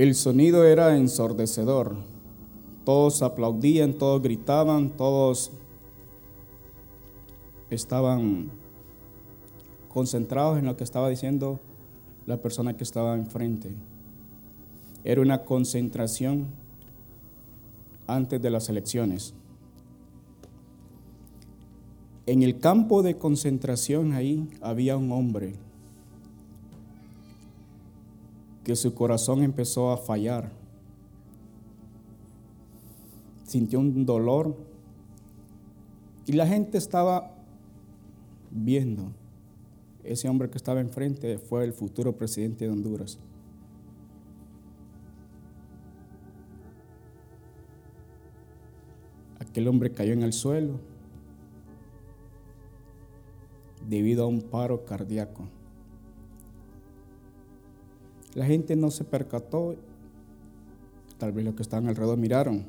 El 0.00 0.14
sonido 0.14 0.64
era 0.64 0.96
ensordecedor. 0.96 1.94
Todos 2.86 3.20
aplaudían, 3.20 3.92
todos 3.92 4.22
gritaban, 4.22 4.88
todos 4.96 5.52
estaban 7.68 8.50
concentrados 9.90 10.58
en 10.58 10.64
lo 10.64 10.74
que 10.74 10.84
estaba 10.84 11.10
diciendo 11.10 11.60
la 12.24 12.38
persona 12.38 12.78
que 12.78 12.82
estaba 12.82 13.14
enfrente. 13.14 13.72
Era 15.04 15.20
una 15.20 15.44
concentración 15.44 16.46
antes 18.06 18.40
de 18.40 18.48
las 18.48 18.70
elecciones. 18.70 19.34
En 22.24 22.42
el 22.42 22.58
campo 22.58 23.02
de 23.02 23.18
concentración 23.18 24.14
ahí 24.14 24.48
había 24.62 24.96
un 24.96 25.12
hombre 25.12 25.56
que 28.64 28.76
su 28.76 28.94
corazón 28.94 29.42
empezó 29.42 29.90
a 29.90 29.96
fallar. 29.96 30.50
Sintió 33.44 33.80
un 33.80 34.06
dolor 34.06 34.56
y 36.26 36.32
la 36.32 36.46
gente 36.46 36.78
estaba 36.78 37.34
viendo. 38.50 39.12
Ese 40.04 40.28
hombre 40.28 40.48
que 40.48 40.56
estaba 40.56 40.80
enfrente 40.80 41.38
fue 41.38 41.64
el 41.64 41.72
futuro 41.72 42.16
presidente 42.16 42.64
de 42.64 42.70
Honduras. 42.70 43.18
Aquel 49.38 49.66
hombre 49.66 49.90
cayó 49.90 50.12
en 50.12 50.22
el 50.22 50.32
suelo 50.32 50.78
debido 53.88 54.24
a 54.24 54.28
un 54.28 54.40
paro 54.42 54.84
cardíaco. 54.84 55.48
La 58.34 58.46
gente 58.46 58.76
no 58.76 58.90
se 58.90 59.04
percató, 59.04 59.74
tal 61.18 61.32
vez 61.32 61.44
los 61.44 61.54
que 61.54 61.62
estaban 61.62 61.88
alrededor 61.88 62.16
miraron. 62.16 62.64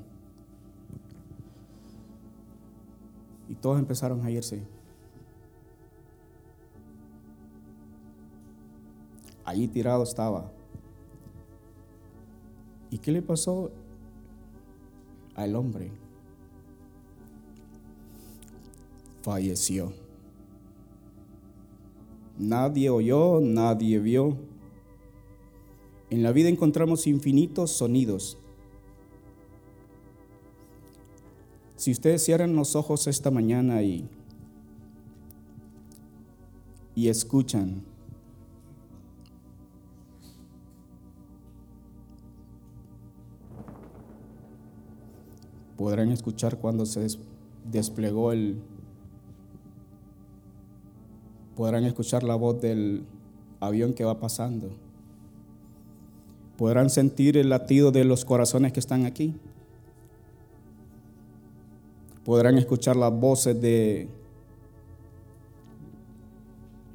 Y 3.48 3.56
todos 3.56 3.78
empezaron 3.78 4.26
a 4.26 4.32
irse. 4.32 4.64
Allí 9.44 9.68
tirado 9.68 10.04
estaba. 10.04 10.52
¿Y 12.90 12.98
qué 12.98 13.12
le 13.12 13.22
pasó 13.22 13.72
al 15.36 15.56
hombre? 15.56 15.92
Falleció. 19.22 19.94
Nadie 22.38 22.90
oyó, 22.90 23.40
nadie 23.40 24.00
vio. 24.00 24.51
En 26.12 26.24
la 26.24 26.34
vida 26.34 26.50
encontramos 26.50 27.08
infinitos 27.08 27.72
sonidos. 27.72 28.38
Si 31.78 31.90
ustedes 31.90 32.22
cierran 32.26 32.54
los 32.54 32.76
ojos 32.76 33.08
esta 33.08 33.32
mañana 33.32 33.82
y, 33.82 34.10
y 36.96 37.08
escuchan, 37.08 37.82
podrán 45.78 46.12
escuchar 46.12 46.58
cuando 46.60 46.86
se 46.86 47.08
desplegó 47.72 48.34
el... 48.34 48.62
Podrán 51.56 51.86
escuchar 51.86 52.24
la 52.24 52.36
voz 52.36 52.60
del 52.60 53.06
avión 53.62 53.94
que 53.94 54.04
va 54.04 54.20
pasando. 54.20 54.91
Podrán 56.62 56.92
sentir 56.92 57.38
el 57.38 57.50
latido 57.50 57.92
de 57.92 58.04
los 58.04 58.24
corazones 58.24 58.72
que 58.72 58.80
están 58.80 59.08
aquí. 59.08 59.34
Podrán 62.24 62.60
escuchar 62.60 62.96
las 62.96 63.12
voces 63.12 63.60
de 63.60 64.08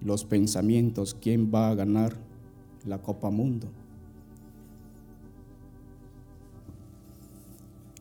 los 0.00 0.24
pensamientos, 0.24 1.16
quién 1.20 1.50
va 1.52 1.70
a 1.70 1.74
ganar 1.74 2.16
la 2.84 2.98
Copa 2.98 3.28
Mundo. 3.30 3.66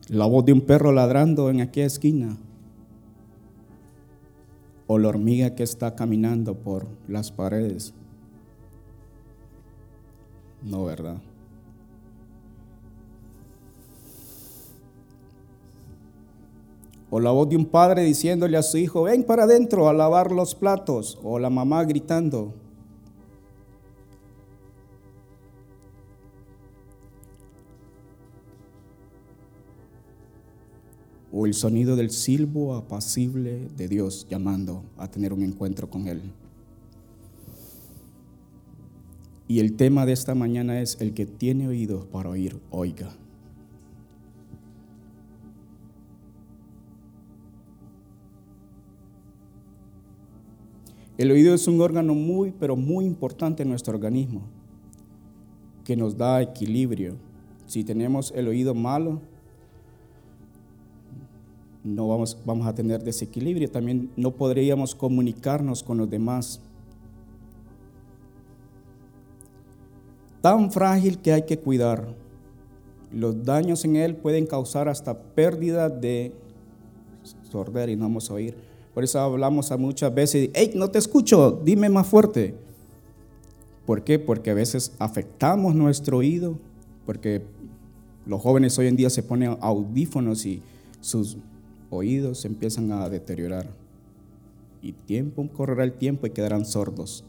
la 0.09 0.27
voz 0.27 0.45
de 0.45 0.53
un 0.53 0.61
perro 0.61 0.91
ladrando 0.91 1.49
en 1.49 1.61
aquella 1.61 1.87
esquina, 1.87 2.37
o 4.85 4.99
la 4.99 5.07
hormiga 5.07 5.55
que 5.55 5.63
está 5.63 5.95
caminando 5.95 6.53
por 6.53 6.87
las 7.07 7.31
paredes. 7.31 7.91
No, 10.61 10.85
¿verdad? 10.85 11.23
O 17.09 17.19
la 17.19 17.31
voz 17.31 17.49
de 17.49 17.55
un 17.55 17.65
padre 17.65 18.03
diciéndole 18.03 18.57
a 18.57 18.63
su 18.63 18.77
hijo, 18.77 19.03
ven 19.03 19.23
para 19.23 19.43
adentro 19.43 19.87
a 19.87 19.93
lavar 19.93 20.31
los 20.31 20.55
platos. 20.55 21.19
O 21.23 21.39
la 21.39 21.49
mamá 21.49 21.83
gritando, 21.83 22.53
o 31.37 31.45
el 31.45 31.53
sonido 31.53 31.97
del 31.97 32.11
silbo 32.11 32.75
apacible 32.75 33.67
de 33.75 33.89
Dios 33.89 34.25
llamando 34.29 34.83
a 34.97 35.11
tener 35.11 35.33
un 35.33 35.43
encuentro 35.43 35.89
con 35.89 36.07
Él. 36.07 36.21
Y 39.45 39.59
el 39.59 39.75
tema 39.75 40.05
de 40.05 40.13
esta 40.13 40.33
mañana 40.33 40.79
es 40.79 40.95
el 41.01 41.13
que 41.13 41.25
tiene 41.25 41.67
oídos 41.67 42.05
para 42.05 42.29
oír, 42.29 42.57
oiga. 42.71 43.17
El 51.17 51.31
oído 51.31 51.53
es 51.53 51.67
un 51.67 51.79
órgano 51.79 52.13
muy, 52.13 52.51
pero 52.51 52.75
muy 52.75 53.05
importante 53.05 53.63
en 53.63 53.69
nuestro 53.69 53.93
organismo, 53.93 54.41
que 55.85 55.95
nos 55.95 56.17
da 56.17 56.41
equilibrio. 56.41 57.15
Si 57.65 57.83
tenemos 57.83 58.33
el 58.35 58.49
oído 58.49 58.75
malo, 58.75 59.21
no 61.85 62.07
vamos, 62.07 62.37
vamos 62.45 62.67
a 62.67 62.75
tener 62.75 63.01
desequilibrio, 63.03 63.71
también 63.71 64.11
no 64.17 64.31
podríamos 64.31 64.93
comunicarnos 64.93 65.83
con 65.83 65.99
los 65.99 66.09
demás. 66.09 66.59
Tan 70.41 70.69
frágil 70.71 71.19
que 71.19 71.31
hay 71.31 71.43
que 71.43 71.59
cuidar. 71.59 72.13
Los 73.11 73.45
daños 73.45 73.85
en 73.85 73.95
él 73.95 74.17
pueden 74.17 74.45
causar 74.45 74.89
hasta 74.89 75.17
pérdida 75.17 75.89
de 75.89 76.33
sorder 77.49 77.89
y 77.89 77.95
no 77.95 78.03
vamos 78.03 78.29
a 78.29 78.33
oír. 78.33 78.64
Por 78.95 79.03
eso 79.03 79.19
hablamos 79.19 79.73
a 79.73 79.77
muchas 79.77 80.15
veces, 80.15 80.49
hey, 80.53 80.71
no 80.73 80.89
te 80.89 80.99
escucho, 80.99 81.61
dime 81.65 81.89
más 81.89 82.07
fuerte. 82.07 82.55
¿Por 83.85 84.05
qué? 84.05 84.19
Porque 84.19 84.51
a 84.51 84.53
veces 84.53 84.93
afectamos 84.99 85.75
nuestro 85.75 86.19
oído, 86.19 86.57
porque 87.05 87.43
los 88.25 88.41
jóvenes 88.41 88.79
hoy 88.79 88.87
en 88.87 88.95
día 88.95 89.09
se 89.09 89.21
ponen 89.21 89.57
audífonos 89.59 90.45
y 90.45 90.61
sus 91.01 91.35
oídos 91.89 92.39
se 92.39 92.47
empiezan 92.47 92.89
a 92.93 93.09
deteriorar. 93.09 93.67
Y 94.81 94.93
tiempo 94.93 95.45
correrá 95.49 95.83
el 95.83 95.91
tiempo 95.91 96.25
y 96.25 96.29
quedarán 96.29 96.65
sordos. 96.65 97.25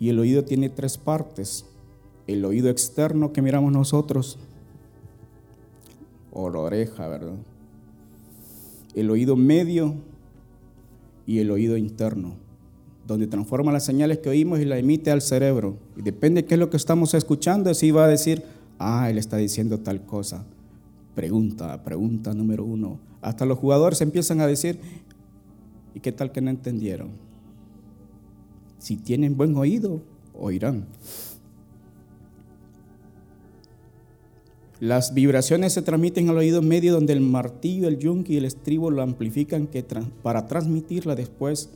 Y 0.00 0.08
el 0.08 0.18
oído 0.18 0.42
tiene 0.42 0.70
tres 0.70 0.96
partes. 0.96 1.66
El 2.26 2.46
oído 2.46 2.70
externo 2.70 3.30
que 3.34 3.42
miramos 3.42 3.72
nosotros, 3.72 4.38
o 6.32 6.48
la 6.48 6.60
oreja, 6.60 7.08
¿verdad? 7.08 7.34
El 8.94 9.10
oído 9.10 9.36
medio 9.36 9.94
y 11.26 11.38
el 11.38 11.50
oído 11.50 11.76
interno, 11.76 12.34
donde 13.06 13.26
transforma 13.26 13.72
las 13.72 13.84
señales 13.84 14.18
que 14.18 14.28
oímos 14.28 14.60
y 14.60 14.64
la 14.64 14.78
emite 14.78 15.10
al 15.10 15.22
cerebro. 15.22 15.76
Y 15.96 16.02
depende 16.02 16.42
de 16.42 16.48
qué 16.48 16.54
es 16.54 16.60
lo 16.60 16.70
que 16.70 16.76
estamos 16.76 17.14
escuchando, 17.14 17.72
si 17.74 17.90
va 17.90 18.04
a 18.04 18.08
decir, 18.08 18.42
ah, 18.78 19.08
él 19.10 19.18
está 19.18 19.36
diciendo 19.36 19.78
tal 19.78 20.04
cosa. 20.04 20.44
Pregunta, 21.14 21.82
pregunta 21.82 22.34
número 22.34 22.64
uno. 22.64 22.98
Hasta 23.20 23.46
los 23.46 23.58
jugadores 23.58 24.00
empiezan 24.00 24.40
a 24.40 24.46
decir, 24.46 24.78
¿y 25.94 26.00
qué 26.00 26.12
tal 26.12 26.32
que 26.32 26.40
no 26.40 26.50
entendieron? 26.50 27.10
Si 28.78 28.96
tienen 28.96 29.36
buen 29.36 29.56
oído, 29.56 30.02
oirán. 30.34 30.86
Las 34.82 35.14
vibraciones 35.14 35.74
se 35.74 35.82
transmiten 35.82 36.28
al 36.28 36.38
oído 36.38 36.60
medio 36.60 36.92
donde 36.92 37.12
el 37.12 37.20
martillo, 37.20 37.86
el 37.86 37.98
yunque 37.98 38.32
y 38.32 38.38
el 38.38 38.44
estribo 38.44 38.90
lo 38.90 39.00
amplifican 39.00 39.68
para 40.24 40.48
transmitirla 40.48 41.14
después 41.14 41.70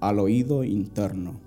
al 0.00 0.18
oído 0.18 0.64
interno. 0.64 1.38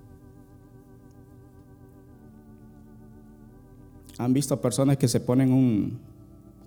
¿Han 4.18 4.32
visto 4.32 4.62
personas 4.62 4.96
que 4.96 5.10
se 5.10 5.20
ponen 5.20 5.52
un, 5.52 6.00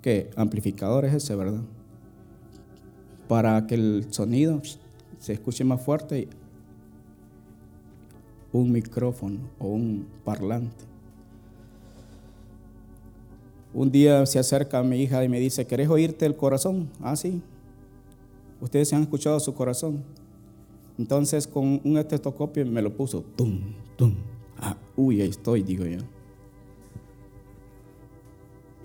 ¿Qué? 0.02 0.28
Amplificador 0.36 1.06
es 1.06 1.14
ese, 1.14 1.34
¿verdad? 1.34 1.62
Para 3.28 3.66
que 3.66 3.76
el 3.76 4.06
sonido 4.10 4.60
se 5.18 5.32
escuche 5.32 5.64
más 5.64 5.80
fuerte, 5.80 6.28
un 8.52 8.70
micrófono 8.70 9.38
o 9.58 9.68
un 9.68 10.06
parlante. 10.26 10.95
Un 13.76 13.93
día 13.93 14.25
se 14.25 14.38
acerca 14.38 14.78
a 14.78 14.82
mi 14.82 15.02
hija 15.02 15.23
y 15.23 15.28
me 15.28 15.38
dice, 15.38 15.67
¿querés 15.67 15.90
oírte 15.90 16.25
el 16.25 16.34
corazón? 16.34 16.88
Ah, 17.02 17.14
sí. 17.14 17.43
Ustedes 18.58 18.88
se 18.88 18.96
han 18.96 19.02
escuchado 19.02 19.38
su 19.38 19.52
corazón. 19.52 20.02
Entonces 20.96 21.46
con 21.46 21.82
un 21.84 21.99
estetoscopio 21.99 22.64
me 22.64 22.81
lo 22.81 22.96
puso. 22.96 23.20
Tum, 23.37 23.75
tum. 23.96 24.14
Ah, 24.56 24.78
uy, 24.96 25.20
ahí 25.20 25.28
estoy, 25.28 25.62
digo 25.62 25.84
yo. 25.84 25.99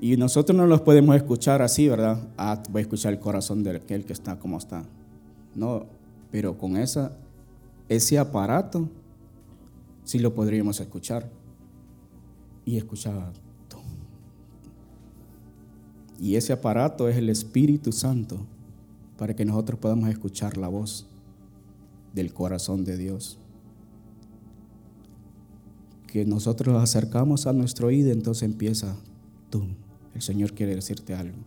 Y 0.02 0.18
nosotros 0.18 0.58
no 0.58 0.68
los 0.68 0.82
podemos 0.82 1.16
escuchar 1.16 1.62
así, 1.62 1.88
¿verdad? 1.88 2.28
Ah, 2.38 2.62
voy 2.70 2.82
a 2.82 2.84
escuchar 2.84 3.14
el 3.14 3.20
corazón 3.20 3.64
de 3.64 3.78
aquel 3.78 4.04
que 4.04 4.12
está 4.12 4.40
como 4.40 4.58
está. 4.58 4.84
No, 5.56 5.86
pero 6.32 6.58
con 6.58 6.76
esa, 6.76 7.18
ese 7.88 8.20
aparato 8.20 8.90
sí 10.04 10.20
lo 10.20 10.34
podríamos 10.34 10.82
escuchar. 10.82 11.30
Y 12.66 12.76
escuchaba. 12.76 13.32
Y 16.22 16.36
ese 16.36 16.54
aparato 16.54 17.10
es 17.10 17.18
el 17.18 17.30
Espíritu 17.30 17.92
Santo 17.92 18.46
para 19.18 19.36
que 19.36 19.44
nosotros 19.44 19.80
podamos 19.80 20.08
escuchar 20.08 20.56
la 20.56 20.68
voz 20.68 21.08
del 22.14 22.32
corazón 22.32 22.86
de 22.86 22.96
Dios. 22.96 23.40
Que 26.06 26.24
nosotros 26.24 26.72
nos 26.72 26.84
acercamos 26.84 27.48
a 27.48 27.54
nuestro 27.54 27.88
oído, 27.88 28.12
entonces 28.12 28.44
empieza, 28.44 28.96
tú, 29.50 29.64
el 30.14 30.22
Señor 30.22 30.54
quiere 30.54 30.76
decirte 30.76 31.16
algo. 31.16 31.38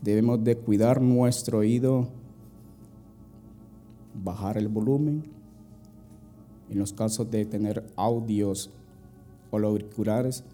Debemos 0.00 0.42
de 0.42 0.56
cuidar 0.56 1.00
nuestro 1.00 1.58
oído, 1.58 2.08
bajar 4.22 4.58
el 4.58 4.68
volumen. 4.68 5.24
En 6.70 6.78
los 6.78 6.92
casos 6.92 7.30
de 7.30 7.44
tener 7.44 7.84
audios 7.96 8.70
o 9.50 9.58
auriculares, 9.58 10.44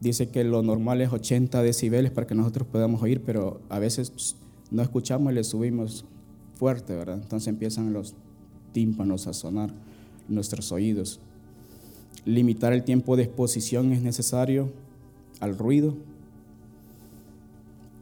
dice 0.00 0.28
que 0.28 0.44
lo 0.44 0.62
normal 0.62 1.00
es 1.00 1.12
80 1.12 1.62
decibeles 1.62 2.12
para 2.12 2.26
que 2.26 2.34
nosotros 2.34 2.68
podamos 2.68 3.02
oír, 3.02 3.22
pero 3.24 3.60
a 3.68 3.78
veces 3.78 4.36
no 4.70 4.82
escuchamos 4.82 5.32
y 5.32 5.34
le 5.34 5.44
subimos 5.44 6.04
fuerte, 6.54 6.94
¿verdad? 6.94 7.18
Entonces 7.20 7.48
empiezan 7.48 7.92
los 7.92 8.14
tímpanos 8.72 9.26
a 9.26 9.32
sonar 9.32 9.72
nuestros 10.28 10.70
oídos. 10.70 11.20
Limitar 12.24 12.72
el 12.72 12.84
tiempo 12.84 13.16
de 13.16 13.24
exposición 13.24 13.92
es 13.92 14.02
necesario 14.02 14.70
al 15.40 15.58
ruido 15.58 15.96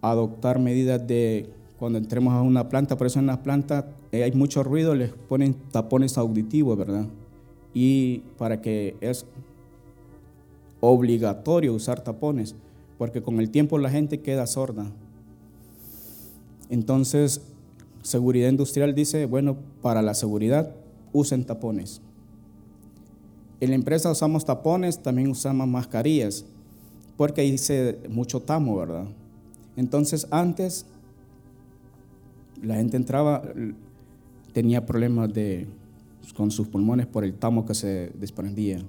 adoptar 0.03 0.59
medidas 0.59 1.07
de 1.07 1.51
cuando 1.79 1.99
entremos 1.99 2.35
a 2.35 2.43
una 2.43 2.69
planta, 2.69 2.97
por 2.97 3.07
eso 3.07 3.19
en 3.19 3.27
las 3.27 3.39
plantas 3.39 3.85
eh, 4.11 4.25
hay 4.25 4.33
mucho 4.33 4.63
ruido, 4.63 4.95
les 4.95 5.13
ponen 5.13 5.55
tapones 5.71 6.19
auditivos, 6.19 6.77
¿verdad? 6.77 7.07
Y 7.73 8.19
para 8.37 8.61
que 8.61 8.97
es 9.01 9.27
obligatorio 10.81 11.73
usar 11.73 12.03
tapones, 12.03 12.57
porque 12.99 13.23
con 13.23 13.39
el 13.39 13.51
tiempo 13.51 13.79
la 13.79 13.91
gente 13.91 14.21
queda 14.21 14.47
sorda. 14.47 14.91
Entonces, 16.69 17.41
seguridad 18.03 18.49
industrial 18.49 18.95
dice, 18.95 19.27
bueno, 19.27 19.57
para 19.81 20.03
la 20.03 20.15
seguridad 20.15 20.75
usen 21.13 21.45
tapones. 21.45 22.01
En 23.61 23.71
la 23.71 23.77
empresa 23.77 24.11
usamos 24.11 24.45
tapones, 24.45 25.01
también 25.01 25.31
usamos 25.31 25.67
mascarillas, 25.69 26.45
porque 27.17 27.41
ahí 27.41 27.53
dice 27.53 27.99
mucho 28.09 28.41
tamo, 28.41 28.77
¿verdad? 28.77 29.07
Entonces 29.77 30.27
antes 30.31 30.87
la 32.63 32.77
gente 32.77 32.97
entraba, 32.97 33.43
tenía 34.53 34.85
problemas 34.85 35.33
de, 35.33 35.67
con 36.37 36.51
sus 36.51 36.69
pulmones 36.69 37.07
por 37.07 37.25
el 37.25 37.35
tamo 37.35 37.65
que 37.65 37.75
se 37.75 38.11
desprendía. 38.19 38.81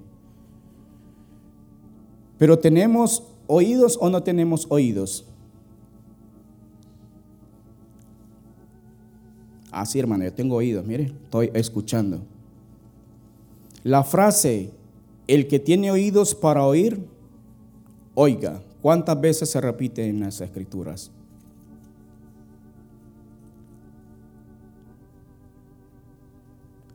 Pero 2.38 2.58
tenemos 2.58 3.24
oídos 3.46 3.98
o 4.00 4.08
no 4.08 4.22
tenemos 4.22 4.66
oídos. 4.70 5.26
Así, 9.70 9.98
hermano, 9.98 10.24
yo 10.24 10.32
tengo 10.32 10.56
oídos, 10.56 10.84
mire, 10.84 11.12
estoy 11.24 11.50
escuchando. 11.54 12.22
La 13.84 14.04
frase, 14.04 14.70
el 15.26 15.46
que 15.46 15.58
tiene 15.58 15.90
oídos 15.90 16.34
para 16.34 16.64
oír, 16.64 17.00
oiga. 18.14 18.60
¿Cuántas 18.82 19.20
veces 19.20 19.50
se 19.50 19.60
repite 19.60 20.08
en 20.08 20.20
las 20.20 20.40
escrituras? 20.40 21.10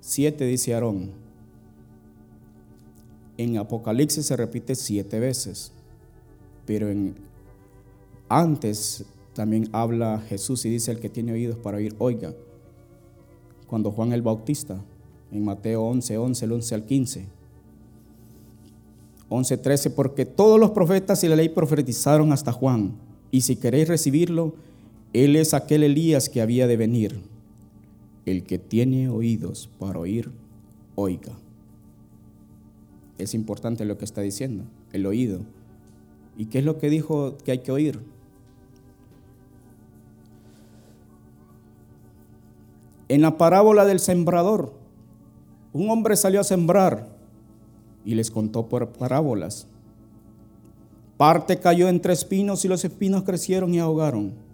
Siete 0.08 0.46
dice 0.46 0.72
Aarón. 0.76 1.10
En 3.38 3.58
Apocalipsis 3.58 4.28
se 4.28 4.38
repite 4.38 4.76
siete 4.76 5.20
veces, 5.20 5.72
pero 6.68 6.92
en, 6.92 7.16
antes 8.30 9.04
también 9.34 9.68
habla 9.72 10.24
Jesús 10.30 10.64
y 10.66 10.70
dice 10.70 10.92
el 10.92 11.00
que 11.00 11.10
tiene 11.10 11.34
oídos 11.34 11.58
para 11.58 11.78
oír, 11.78 11.96
oiga. 11.98 12.36
Cuando 13.66 13.90
Juan 13.90 14.14
el 14.14 14.22
Bautista, 14.22 14.80
en 15.32 15.44
Mateo 15.44 15.82
11, 15.82 16.20
11, 16.20 16.46
el 16.46 16.52
11 16.52 16.76
al 16.76 16.86
15, 16.86 17.26
11:13, 19.30 19.90
porque 19.90 20.28
todos 20.28 20.60
los 20.60 20.70
profetas 20.70 21.24
y 21.24 21.30
la 21.30 21.36
ley 21.36 21.50
profetizaron 21.50 22.32
hasta 22.32 22.52
Juan, 22.52 22.94
y 23.32 23.42
si 23.42 23.56
queréis 23.56 23.88
recibirlo, 23.88 24.54
él 25.14 25.36
es 25.36 25.56
aquel 25.56 25.82
Elías 25.82 26.30
que 26.30 26.42
había 26.42 26.68
de 26.68 26.78
venir. 26.78 27.35
El 28.26 28.44
que 28.44 28.58
tiene 28.58 29.10
oídos 29.10 29.70
para 29.80 30.00
oír, 30.00 30.32
oiga. 30.96 31.34
Es 33.18 33.34
importante 33.34 33.86
lo 33.86 33.98
que 33.98 34.06
está 34.06 34.22
diciendo, 34.22 34.66
el 34.92 35.06
oído. 35.06 35.40
¿Y 36.38 36.48
qué 36.48 36.60
es 36.60 36.66
lo 36.66 36.78
que 36.78 36.90
dijo 36.90 37.38
que 37.44 37.52
hay 37.52 37.60
que 37.60 37.72
oír? 37.72 38.00
En 43.08 43.22
la 43.22 43.38
parábola 43.38 43.86
del 43.86 44.00
sembrador, 44.00 44.74
un 45.74 45.90
hombre 45.90 46.16
salió 46.16 46.42
a 46.42 46.44
sembrar 46.44 47.08
y 48.04 48.16
les 48.16 48.32
contó 48.32 48.68
por 48.68 48.90
parábolas. 48.90 49.68
Parte 51.18 51.60
cayó 51.60 51.88
entre 51.88 52.14
espinos 52.14 52.66
y 52.66 52.68
los 52.68 52.84
espinos 52.84 53.24
crecieron 53.24 53.74
y 53.74 53.80
ahogaron. 53.80 54.45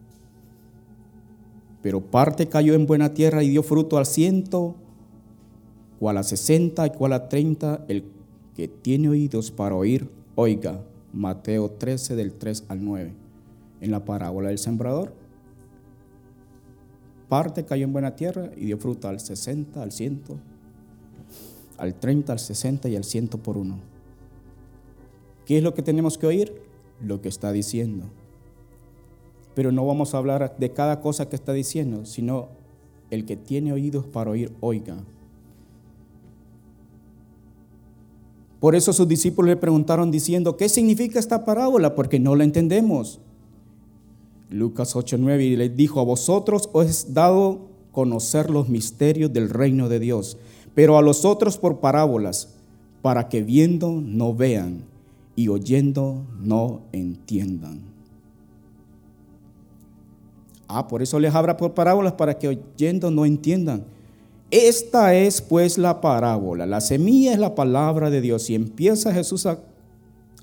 Pero 1.81 2.01
parte 2.01 2.47
cayó 2.47 2.73
en 2.73 2.85
buena 2.85 3.13
tierra 3.13 3.43
y 3.43 3.49
dio 3.49 3.63
fruto 3.63 3.97
al 3.97 4.05
ciento, 4.05 4.75
cual 5.99 6.17
a 6.17 6.23
sesenta 6.23 6.85
y 6.85 6.91
cual 6.91 7.13
a 7.13 7.29
treinta. 7.29 7.83
El 7.87 8.05
que 8.55 8.67
tiene 8.67 9.09
oídos 9.09 9.51
para 9.51 9.75
oír, 9.75 10.09
oiga. 10.35 10.81
Mateo 11.13 11.69
13 11.69 12.15
del 12.15 12.33
3 12.33 12.65
al 12.69 12.85
9. 12.85 13.13
En 13.81 13.91
la 13.91 14.05
parábola 14.05 14.49
del 14.49 14.59
sembrador. 14.59 15.13
Parte 17.27 17.65
cayó 17.65 17.83
en 17.83 17.93
buena 17.93 18.15
tierra 18.15 18.51
y 18.55 18.65
dio 18.65 18.77
fruto 18.77 19.07
al 19.07 19.19
sesenta, 19.19 19.83
al 19.83 19.91
ciento 19.91 20.37
al 21.81 21.95
30, 21.95 22.31
al 22.31 22.39
60 22.39 22.89
y 22.89 22.95
al 22.95 23.03
100 23.03 23.29
por 23.29 23.57
uno. 23.57 23.79
¿Qué 25.45 25.57
es 25.57 25.63
lo 25.63 25.73
que 25.73 25.81
tenemos 25.81 26.19
que 26.19 26.27
oír? 26.27 26.53
Lo 27.01 27.21
que 27.21 27.29
está 27.29 27.51
diciendo. 27.51 28.05
Pero 29.53 29.71
no 29.71 29.85
vamos 29.85 30.13
a 30.13 30.17
hablar 30.17 30.55
de 30.57 30.71
cada 30.71 31.01
cosa 31.01 31.29
que 31.29 31.35
está 31.35 31.53
diciendo, 31.53 32.05
sino 32.05 32.49
el 33.09 33.25
que 33.25 33.35
tiene 33.35 33.73
oídos 33.73 34.05
para 34.05 34.31
oír, 34.31 34.51
oiga. 34.59 34.97
Por 38.59 38.75
eso 38.75 38.93
sus 38.93 39.07
discípulos 39.07 39.49
le 39.49 39.57
preguntaron 39.57 40.11
diciendo, 40.11 40.55
¿qué 40.55 40.69
significa 40.69 41.19
esta 41.19 41.45
parábola? 41.45 41.95
Porque 41.95 42.19
no 42.19 42.35
la 42.35 42.43
entendemos. 42.43 43.19
Lucas 44.49 44.95
8:9 44.95 45.41
y 45.41 45.55
les 45.55 45.75
dijo, 45.75 45.99
a 45.99 46.03
vosotros 46.03 46.69
os 46.73 46.85
es 46.85 47.13
dado 47.13 47.69
conocer 47.91 48.49
los 48.49 48.69
misterios 48.69 49.33
del 49.33 49.49
reino 49.49 49.89
de 49.89 49.99
Dios 49.99 50.37
pero 50.73 50.97
a 50.97 51.01
los 51.01 51.25
otros 51.25 51.57
por 51.57 51.79
parábolas, 51.79 52.49
para 53.01 53.29
que 53.29 53.41
viendo 53.41 54.01
no 54.01 54.33
vean 54.33 54.83
y 55.35 55.47
oyendo 55.47 56.23
no 56.39 56.81
entiendan. 56.91 57.90
Ah, 60.73 60.87
por 60.87 61.01
eso 61.01 61.19
les 61.19 61.35
habla 61.35 61.57
por 61.57 61.73
parábolas, 61.73 62.13
para 62.13 62.37
que 62.37 62.47
oyendo 62.47 63.11
no 63.11 63.25
entiendan. 63.25 63.83
Esta 64.51 65.13
es 65.13 65.41
pues 65.41 65.77
la 65.77 65.99
parábola. 65.99 66.65
La 66.65 66.79
semilla 66.79 67.33
es 67.33 67.39
la 67.39 67.55
palabra 67.55 68.09
de 68.09 68.21
Dios 68.21 68.49
y 68.49 68.55
empieza 68.55 69.13
Jesús 69.13 69.45
a 69.45 69.59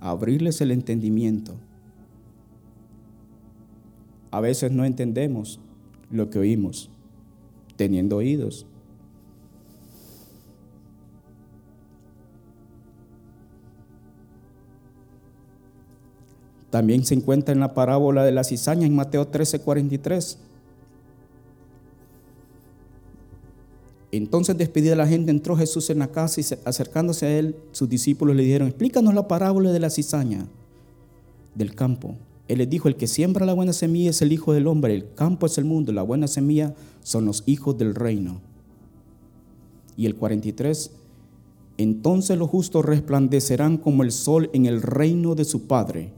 abrirles 0.01 0.61
el 0.61 0.71
entendimiento. 0.71 1.55
A 4.31 4.41
veces 4.41 4.71
no 4.71 4.85
entendemos 4.85 5.61
lo 6.11 6.29
que 6.29 6.39
oímos, 6.39 6.91
teniendo 7.77 8.17
oídos. 8.17 8.67
También 16.71 17.05
se 17.05 17.15
encuentra 17.15 17.53
en 17.53 17.61
la 17.61 17.75
parábola 17.75 18.25
de 18.25 18.33
la 18.33 18.45
cizaña 18.45 18.87
en 18.87 18.95
Mateo 18.95 19.27
13, 19.27 19.61
43. 19.61 20.39
Entonces, 24.11 24.57
despedida 24.57 24.97
la 24.97 25.07
gente, 25.07 25.31
entró 25.31 25.57
Jesús 25.57 25.91
en 25.91 25.99
la 25.99 26.09
casa 26.09 26.41
y 26.41 26.45
acercándose 26.65 27.27
a 27.27 27.39
él, 27.39 27.57
sus 27.73 27.89
discípulos 27.89 28.37
le 28.37 28.43
dijeron, 28.43 28.69
explícanos 28.69 29.15
la 29.15 29.29
parábola 29.29 29.73
de 29.73 29.81
la 29.81 29.91
cizaña 29.91 30.47
del 31.55 31.75
campo. 31.75 32.17
Él 32.49 32.59
les 32.59 32.71
dijo, 32.71 32.89
el 32.89 32.97
que 32.97 33.07
siembra 33.07 33.45
la 33.45 33.53
buena 33.53 33.75
semilla 33.75 34.11
es 34.11 34.23
el 34.23 34.33
Hijo 34.33 34.55
del 34.55 34.67
Hombre, 34.67 34.95
el 34.95 35.13
campo 35.15 35.47
es 35.47 35.59
el 35.59 35.67
mundo, 35.67 35.93
la 35.93 36.03
buena 36.03 36.27
semilla 36.27 36.75
son 37.03 37.27
los 37.27 37.43
hijos 37.45 37.77
del 37.77 37.95
reino. 37.95 38.41
Y 39.97 40.07
el 40.07 40.15
43, 40.15 40.91
entonces 41.77 42.39
los 42.39 42.49
justos 42.49 42.85
resplandecerán 42.85 43.77
como 43.77 44.03
el 44.03 44.13
sol 44.13 44.49
en 44.55 44.65
el 44.65 44.81
reino 44.81 45.35
de 45.35 45.45
su 45.45 45.67
Padre. 45.67 46.13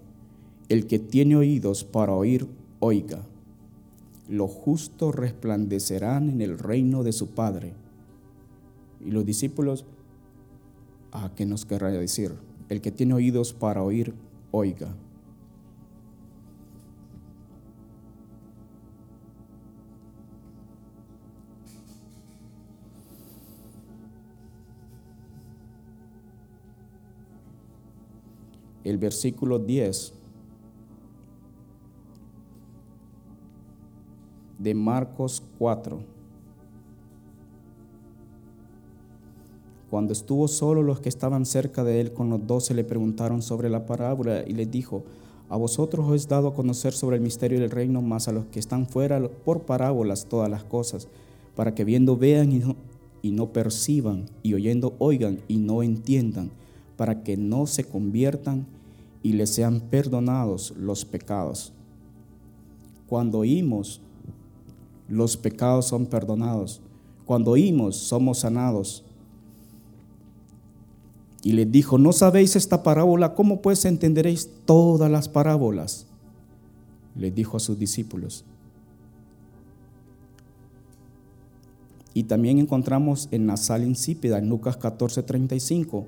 El 0.71 0.87
que 0.87 1.01
tiene 1.01 1.35
oídos 1.35 1.83
para 1.83 2.15
oír, 2.15 2.47
oiga. 2.79 3.23
Los 4.29 4.53
justos 4.53 5.13
resplandecerán 5.13 6.31
en 6.31 6.41
el 6.43 6.61
reino 6.61 7.03
de 7.03 7.11
su 7.11 7.31
Padre. 7.31 7.73
Y 9.05 9.11
los 9.11 9.27
discípulos, 9.27 9.85
¿a 11.11 11.35
qué 11.35 11.45
nos 11.45 11.67
querrá 11.67 11.91
decir? 11.91 12.35
El 12.69 12.81
que 12.81 12.93
tiene 12.93 13.15
oídos 13.15 13.53
para 13.53 13.83
oír, 13.83 14.15
oiga. 14.53 14.95
el 28.83 28.97
versículo 28.99 29.59
10 29.59 30.20
de 34.61 34.75
Marcos 34.75 35.43
4. 35.59 35.99
Cuando 39.89 40.13
estuvo 40.13 40.47
solo, 40.47 40.83
los 40.83 41.01
que 41.01 41.09
estaban 41.09 41.47
cerca 41.47 41.83
de 41.83 42.01
él 42.01 42.13
con 42.13 42.31
los 42.31 42.47
doce 42.47 42.75
le 42.75 42.85
preguntaron 42.85 43.43
sobre 43.43 43.71
la 43.71 43.87
parábola 43.87 44.45
y 44.47 44.53
les 44.53 44.71
dijo, 44.71 45.03
a 45.49 45.57
vosotros 45.57 46.07
os 46.09 46.25
he 46.25 46.29
dado 46.29 46.49
a 46.49 46.55
conocer 46.55 46.93
sobre 46.93 47.17
el 47.17 47.23
misterio 47.23 47.59
del 47.59 47.71
reino, 47.71 48.03
más 48.03 48.29
a 48.29 48.33
los 48.33 48.45
que 48.47 48.61
están 48.61 48.87
fuera 48.87 49.21
por 49.29 49.63
parábolas 49.63 50.27
todas 50.27 50.49
las 50.49 50.63
cosas, 50.63 51.09
para 51.57 51.75
que 51.75 51.85
viendo 51.85 52.17
vean 52.17 52.53
y 52.53 52.59
no, 52.59 52.77
y 53.23 53.33
no 53.33 53.53
perciban, 53.53 54.27
y 54.43 54.55
oyendo 54.55 54.95
oigan 54.99 55.41
y 55.49 55.57
no 55.57 55.83
entiendan 55.83 56.51
para 56.97 57.23
que 57.23 57.39
no 57.39 57.67
se 57.67 57.85
conviertan 57.85 58.67
y 59.23 59.33
les 59.33 59.49
sean 59.51 59.81
perdonados 59.81 60.75
los 60.77 61.07
pecados. 61.07 61.73
Cuando 63.09 63.39
oímos, 63.39 64.03
los 65.11 65.37
pecados 65.37 65.87
son 65.87 66.07
perdonados. 66.07 66.81
Cuando 67.27 67.51
oímos, 67.51 67.97
somos 67.97 68.39
sanados. 68.39 69.05
Y 71.43 71.53
les 71.53 71.71
dijo, 71.71 71.99
¿no 71.99 72.13
sabéis 72.13 72.57
esta 72.57 72.83
parábola? 72.83 73.35
¿Cómo 73.35 73.61
pues 73.61 73.85
entenderéis 73.85 74.49
todas 74.65 75.11
las 75.11 75.29
parábolas? 75.29 76.07
Les 77.15 77.35
dijo 77.35 77.57
a 77.57 77.61
sus 77.61 77.79
discípulos. 77.79 78.45
Y 82.15 82.25
también 82.25 82.59
encontramos 82.59 83.29
en 83.31 83.47
la 83.47 83.57
sal 83.57 83.85
insípida, 83.85 84.39
en 84.39 84.49
Lucas 84.49 84.77
14, 84.77 85.23
35 85.23 86.07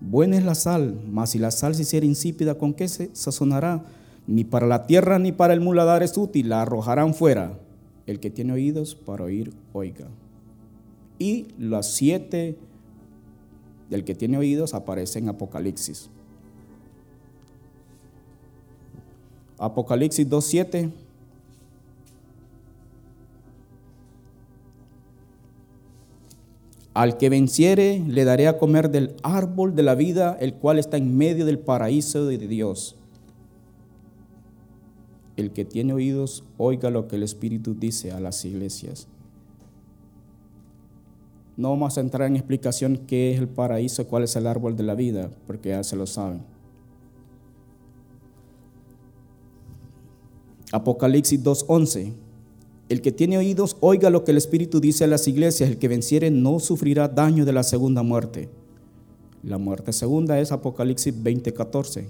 Buena 0.00 0.36
es 0.36 0.44
la 0.44 0.54
sal, 0.54 1.00
mas 1.10 1.30
si 1.30 1.38
la 1.38 1.50
sal 1.50 1.74
se 1.74 1.82
hiciera 1.82 2.04
insípida, 2.04 2.56
¿con 2.56 2.74
qué 2.74 2.88
se 2.88 3.10
sazonará? 3.14 3.84
Ni 4.26 4.44
para 4.44 4.66
la 4.66 4.86
tierra 4.86 5.18
ni 5.18 5.32
para 5.32 5.54
el 5.54 5.60
muladar 5.60 6.02
es 6.02 6.16
útil, 6.18 6.50
la 6.50 6.62
arrojarán 6.62 7.14
fuera. 7.14 7.58
El 8.06 8.20
que 8.20 8.30
tiene 8.30 8.52
oídos 8.52 8.94
para 8.94 9.24
oír, 9.24 9.52
oiga. 9.72 10.08
Y 11.18 11.48
las 11.58 11.92
siete 11.94 12.56
del 13.88 14.04
que 14.04 14.14
tiene 14.14 14.38
oídos 14.38 14.74
aparecen 14.74 15.24
en 15.24 15.30
Apocalipsis. 15.30 16.10
Apocalipsis 19.58 20.28
2.7 20.28 20.90
Al 26.94 27.18
que 27.18 27.28
venciere 27.28 28.04
le 28.06 28.24
daré 28.24 28.46
a 28.46 28.56
comer 28.56 28.88
del 28.88 29.16
árbol 29.24 29.74
de 29.74 29.82
la 29.82 29.96
vida, 29.96 30.36
el 30.40 30.54
cual 30.54 30.78
está 30.78 30.96
en 30.96 31.16
medio 31.16 31.44
del 31.44 31.58
paraíso 31.58 32.24
de 32.26 32.38
Dios. 32.38 32.94
El 35.36 35.52
que 35.52 35.64
tiene 35.64 35.92
oídos, 35.92 36.44
oiga 36.58 36.90
lo 36.90 37.08
que 37.08 37.16
el 37.16 37.22
Espíritu 37.22 37.74
dice 37.74 38.12
a 38.12 38.20
las 38.20 38.44
iglesias. 38.44 39.08
No 41.56 41.70
vamos 41.70 41.96
a 41.96 42.00
entrar 42.00 42.28
en 42.28 42.36
explicación 42.36 42.98
qué 43.06 43.32
es 43.32 43.40
el 43.40 43.48
paraíso, 43.48 44.06
cuál 44.06 44.24
es 44.24 44.34
el 44.36 44.46
árbol 44.46 44.76
de 44.76 44.82
la 44.82 44.94
vida, 44.94 45.30
porque 45.46 45.70
ya 45.70 45.84
se 45.84 45.96
lo 45.96 46.06
saben. 46.06 46.42
Apocalipsis 50.72 51.42
2.11 51.42 52.24
el 52.88 53.00
que 53.00 53.12
tiene 53.12 53.38
oídos, 53.38 53.76
oiga 53.80 54.10
lo 54.10 54.24
que 54.24 54.32
el 54.32 54.36
Espíritu 54.36 54.78
dice 54.78 55.04
a 55.04 55.06
las 55.06 55.26
iglesias. 55.26 55.70
El 55.70 55.78
que 55.78 55.88
venciere 55.88 56.30
no 56.30 56.60
sufrirá 56.60 57.08
daño 57.08 57.44
de 57.44 57.52
la 57.52 57.62
segunda 57.62 58.02
muerte. 58.02 58.50
La 59.42 59.58
muerte 59.58 59.92
segunda 59.92 60.38
es 60.38 60.52
Apocalipsis 60.52 61.14
20:14. 61.14 62.06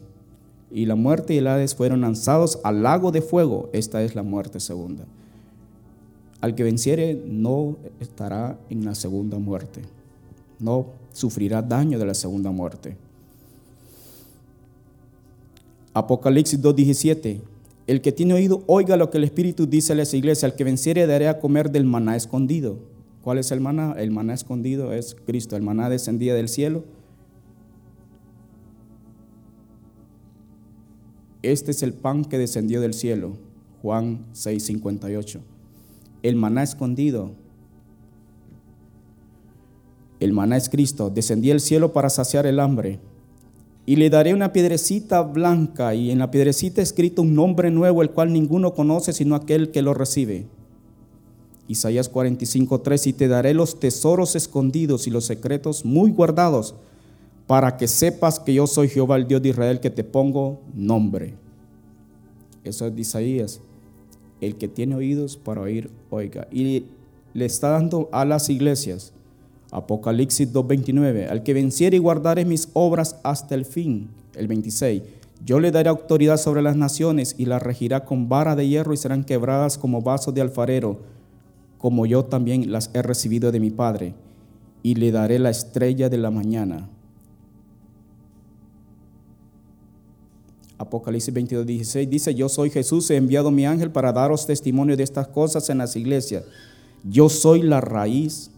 Y 0.70 0.86
la 0.86 0.94
muerte 0.94 1.34
y 1.34 1.38
el 1.38 1.46
Hades 1.46 1.74
fueron 1.74 2.00
lanzados 2.00 2.58
al 2.64 2.82
lago 2.82 3.12
de 3.12 3.22
fuego. 3.22 3.70
Esta 3.72 4.02
es 4.02 4.14
la 4.14 4.22
muerte 4.22 4.60
segunda. 4.60 5.04
Al 6.40 6.54
que 6.54 6.62
venciere 6.62 7.22
no 7.26 7.76
estará 8.00 8.58
en 8.68 8.84
la 8.84 8.94
segunda 8.94 9.38
muerte. 9.38 9.82
No 10.58 10.86
sufrirá 11.12 11.62
daño 11.62 11.98
de 11.98 12.06
la 12.06 12.14
segunda 12.14 12.50
muerte. 12.50 12.96
Apocalipsis 15.94 16.60
2:17. 16.60 17.40
El 17.86 18.00
que 18.00 18.12
tiene 18.12 18.34
oído, 18.34 18.64
oiga 18.66 18.96
lo 18.96 19.10
que 19.10 19.18
el 19.18 19.24
Espíritu 19.24 19.66
dice 19.66 19.92
a 19.92 19.96
las 19.96 20.12
iglesias. 20.12 20.44
Al 20.44 20.56
que 20.56 20.64
venciere, 20.64 21.06
daré 21.06 21.28
a 21.28 21.38
comer 21.38 21.70
del 21.70 21.84
maná 21.84 22.16
escondido. 22.16 22.78
¿Cuál 23.22 23.38
es 23.38 23.52
el 23.52 23.60
maná? 23.60 23.94
El 23.96 24.10
maná 24.10 24.34
escondido 24.34 24.92
es 24.92 25.16
Cristo. 25.26 25.56
El 25.56 25.62
maná 25.62 25.88
descendía 25.88 26.34
del 26.34 26.48
cielo. 26.48 26.84
Este 31.44 31.72
es 31.72 31.82
el 31.82 31.92
pan 31.92 32.24
que 32.24 32.38
descendió 32.38 32.80
del 32.80 32.94
cielo. 32.94 33.36
Juan 33.82 34.24
6:58. 34.32 35.40
El 36.22 36.36
maná 36.36 36.62
escondido. 36.62 37.32
El 40.20 40.32
maná 40.32 40.56
es 40.56 40.70
Cristo. 40.70 41.10
Descendía 41.10 41.52
del 41.52 41.60
cielo 41.60 41.92
para 41.92 42.08
saciar 42.08 42.46
el 42.46 42.60
hambre 42.60 42.98
y 43.84 43.96
le 43.96 44.08
daré 44.08 44.32
una 44.32 44.54
piedrecita 44.54 45.20
blanca 45.20 45.94
y 45.94 46.10
en 46.10 46.18
la 46.18 46.30
piedrecita 46.30 46.80
escrito 46.80 47.20
un 47.20 47.34
nombre 47.34 47.70
nuevo, 47.70 48.00
el 48.00 48.10
cual 48.10 48.32
ninguno 48.32 48.72
conoce 48.72 49.12
sino 49.12 49.34
aquel 49.34 49.70
que 49.70 49.82
lo 49.82 49.92
recibe. 49.92 50.46
Isaías 51.68 52.10
45:3 52.10 53.06
y 53.06 53.12
te 53.12 53.28
daré 53.28 53.52
los 53.52 53.78
tesoros 53.78 54.34
escondidos 54.34 55.06
y 55.06 55.10
los 55.10 55.26
secretos 55.26 55.84
muy 55.84 56.10
guardados, 56.10 56.74
para 57.46 57.76
que 57.76 57.88
sepas 57.88 58.40
que 58.40 58.54
yo 58.54 58.66
soy 58.66 58.88
Jehová 58.88 59.16
el 59.16 59.26
Dios 59.26 59.42
de 59.42 59.50
Israel 59.50 59.80
que 59.80 59.90
te 59.90 60.04
pongo 60.04 60.60
nombre. 60.74 61.34
Eso 62.62 62.86
es 62.86 62.98
Isaías. 62.98 63.60
El 64.40 64.56
que 64.56 64.68
tiene 64.68 64.94
oídos 64.94 65.36
para 65.36 65.60
oír, 65.60 65.90
oiga. 66.10 66.48
Y 66.50 66.84
le 67.32 67.44
está 67.44 67.70
dando 67.70 68.08
a 68.12 68.24
las 68.24 68.48
iglesias 68.48 69.12
Apocalipsis 69.74 70.52
2.29, 70.52 71.28
al 71.28 71.42
que 71.42 71.52
venciere 71.52 71.96
y 71.96 72.00
guardare 72.00 72.44
mis 72.44 72.68
obras 72.74 73.16
hasta 73.24 73.56
el 73.56 73.64
fin, 73.64 74.08
el 74.36 74.46
26, 74.46 75.02
yo 75.44 75.58
le 75.58 75.72
daré 75.72 75.88
autoridad 75.88 76.36
sobre 76.36 76.62
las 76.62 76.76
naciones 76.76 77.34
y 77.38 77.46
las 77.46 77.60
regirá 77.60 78.04
con 78.04 78.28
vara 78.28 78.54
de 78.54 78.68
hierro 78.68 78.94
y 78.94 78.96
serán 78.96 79.24
quebradas 79.24 79.76
como 79.76 80.00
vasos 80.00 80.32
de 80.32 80.42
alfarero, 80.42 81.00
como 81.78 82.06
yo 82.06 82.24
también 82.24 82.70
las 82.70 82.88
he 82.94 83.02
recibido 83.02 83.50
de 83.50 83.58
mi 83.58 83.70
Padre, 83.70 84.14
y 84.84 84.94
le 84.94 85.10
daré 85.10 85.40
la 85.40 85.50
estrella 85.50 86.08
de 86.08 86.18
la 86.18 86.30
mañana. 86.30 86.88
Apocalipsis 90.76 91.32
22, 91.32 91.66
16 91.66 92.10
dice, 92.10 92.34
yo 92.34 92.48
soy 92.48 92.70
Jesús, 92.70 93.08
he 93.10 93.16
enviado 93.16 93.50
mi 93.50 93.64
ángel 93.64 93.90
para 93.90 94.12
daros 94.12 94.46
testimonio 94.46 94.96
de 94.96 95.04
estas 95.04 95.28
cosas 95.28 95.70
en 95.70 95.78
las 95.78 95.94
iglesias. 95.94 96.44
Yo 97.04 97.28
soy 97.28 97.62
la 97.62 97.80
raíz 97.80 98.50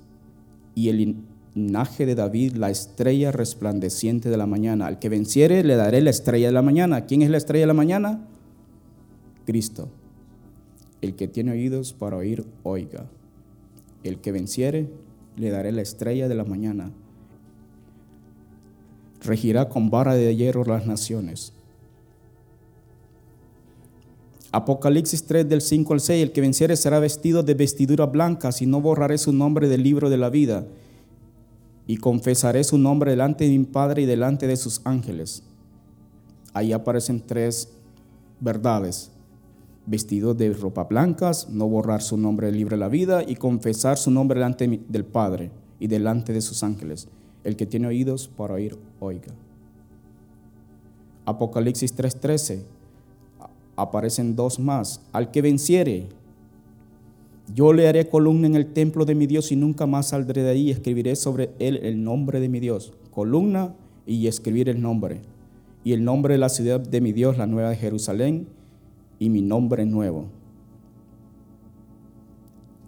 y 0.75 0.89
el 0.89 1.17
linaje 1.55 2.07
de 2.07 2.15
David, 2.15 2.55
la 2.55 2.71
estrella 2.71 3.33
resplandeciente 3.33 4.31
de 4.31 4.37
la 4.37 4.47
mañana. 4.47 4.87
Al 4.87 4.99
que 4.99 5.09
venciere 5.09 5.63
le 5.65 5.77
daré 5.77 6.01
la 6.01 6.11
estrella 6.11 6.47
de 6.47 6.53
la 6.53 6.63
mañana. 6.63 7.07
¿Quién 7.07 7.23
es 7.23 7.31
la 7.31 7.39
estrella 7.39 7.63
de 7.65 7.69
la 7.69 7.75
mañana? 7.75 8.27
Cristo. 9.45 9.89
El 11.03 11.17
que 11.17 11.29
tiene 11.29 11.53
oídos 11.53 11.93
para 11.93 12.17
oír, 12.17 12.45
oiga. 12.63 13.07
El 14.05 14.21
que 14.21 14.33
venciere 14.33 14.89
le 15.37 15.51
daré 15.51 15.73
la 15.73 15.83
estrella 15.83 16.29
de 16.29 16.35
la 16.35 16.45
mañana. 16.45 16.93
Regirá 19.23 19.69
con 19.69 19.91
vara 19.91 20.15
de 20.15 20.35
hierro 20.35 20.65
las 20.65 20.87
naciones. 20.87 21.53
Apocalipsis 24.57 25.27
3 25.27 25.47
del 25.51 25.61
5 25.61 25.93
al 25.93 26.01
6, 26.01 26.23
el 26.23 26.33
que 26.33 26.41
venciere 26.41 26.77
será 26.77 26.99
vestido 26.99 27.43
de 27.43 27.53
vestiduras 27.53 28.11
blancas 28.11 28.63
y 28.63 28.67
no 28.67 28.81
borraré 28.81 29.19
su 29.19 29.31
nombre 29.31 29.69
del 29.69 29.83
libro 29.83 30.09
de 30.09 30.17
la 30.17 30.31
vida 30.31 30.67
y 31.87 31.99
confesaré 31.99 32.65
su 32.65 32.79
nombre 32.79 33.11
delante 33.11 33.45
de 33.45 33.51
mi 33.51 33.67
Padre 33.67 34.01
y 34.01 34.07
delante 34.07 34.47
de 34.47 34.57
sus 34.57 34.81
ángeles. 34.85 35.43
Ahí 36.55 36.73
aparecen 36.73 37.21
tres 37.21 37.69
verdades. 38.41 39.11
Vestido 39.85 40.33
de 40.33 40.51
ropa 40.55 40.85
blancas, 40.85 41.51
no 41.51 41.69
borrar 41.69 42.01
su 42.01 42.17
nombre 42.17 42.47
del 42.47 42.57
libro 42.57 42.77
de 42.77 42.81
la 42.81 42.89
vida 42.89 43.23
y 43.29 43.37
confesar 43.37 43.99
su 43.99 44.11
nombre 44.11 44.41
delante 44.41 44.81
del 44.89 45.05
Padre 45.05 45.51
y 45.79 45.89
delante 45.89 46.33
de 46.33 46.41
sus 46.41 46.63
ángeles. 46.63 47.09
El 47.45 47.57
que 47.57 47.67
tiene 47.67 47.89
oídos 47.89 48.27
para 48.27 48.55
oír, 48.55 48.79
oiga. 49.01 49.35
Apocalipsis 51.27 51.95
3:13 51.95 52.76
aparecen 53.77 54.35
dos 54.35 54.59
más. 54.59 55.01
Al 55.13 55.31
que 55.31 55.43
venciere, 55.43 56.09
yo 57.55 57.73
le 57.73 57.89
haré 57.89 58.09
columna 58.09 58.47
en 58.47 58.57
el 58.57 58.73
templo 58.73 59.05
de 59.05 59.15
mi 59.15 59.27
Dios 59.27 59.53
y 59.53 59.57
nunca 59.57 59.87
más 59.87 60.09
saldré 60.09 60.43
de 60.43 60.51
ahí 60.51 60.71
escribiré 60.71 61.15
sobre 61.15 61.51
él 61.59 61.79
el 61.83 62.03
nombre 62.03 62.41
de 62.41 62.49
mi 62.49 62.59
Dios. 62.59 62.93
Columna 63.11 63.75
y 64.07 64.27
escribir 64.27 64.69
el 64.69 64.81
nombre. 64.81 65.21
Y 65.85 65.93
el 65.93 66.03
nombre 66.03 66.35
de 66.35 66.39
la 66.39 66.49
ciudad 66.49 66.81
de 66.81 67.01
mi 67.01 67.13
Dios, 67.13 67.39
la 67.39 67.47
nueva 67.47 67.71
de 67.71 67.77
Jerusalén, 67.77 68.49
y 69.19 69.31
mi 69.31 69.43
nombre 69.43 69.87
nuevo. 69.87 70.27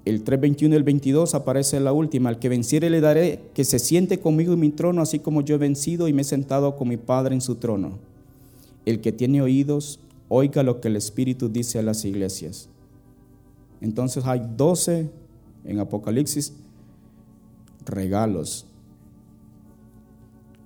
El 0.04 0.25
3.21 0.25 0.73
y 0.73 0.75
el 0.75 0.83
22 0.83 1.35
aparece 1.35 1.78
la 1.80 1.92
última. 1.92 2.30
Al 2.30 2.38
que 2.38 2.49
venciere 2.49 2.88
le 2.90 3.00
daré 3.00 3.40
que 3.52 3.64
se 3.64 3.78
siente 3.78 4.18
conmigo 4.18 4.54
en 4.54 4.61
mi 4.61 4.71
trono, 4.71 5.02
así 5.02 5.18
como 5.18 5.42
yo 5.42 5.54
he 5.54 5.59
vencido 5.59 6.09
y 6.09 6.12
me 6.12 6.23
he 6.23 6.25
sentado 6.25 6.76
con 6.76 6.88
mi 6.88 6.97
Padre 6.97 7.35
en 7.35 7.42
su 7.42 7.57
trono. 7.57 7.99
El 8.87 9.00
que 9.00 9.12
tiene 9.12 9.42
oídos, 9.42 10.00
oiga 10.28 10.62
lo 10.62 10.80
que 10.80 10.88
el 10.88 10.97
Espíritu 10.97 11.49
dice 11.49 11.78
a 11.78 11.82
las 11.82 12.04
iglesias. 12.04 12.68
Entonces 13.80 14.25
hay 14.26 14.42
12 14.56 15.11
en 15.64 15.78
Apocalipsis 15.78 16.54
regalos 17.85 18.66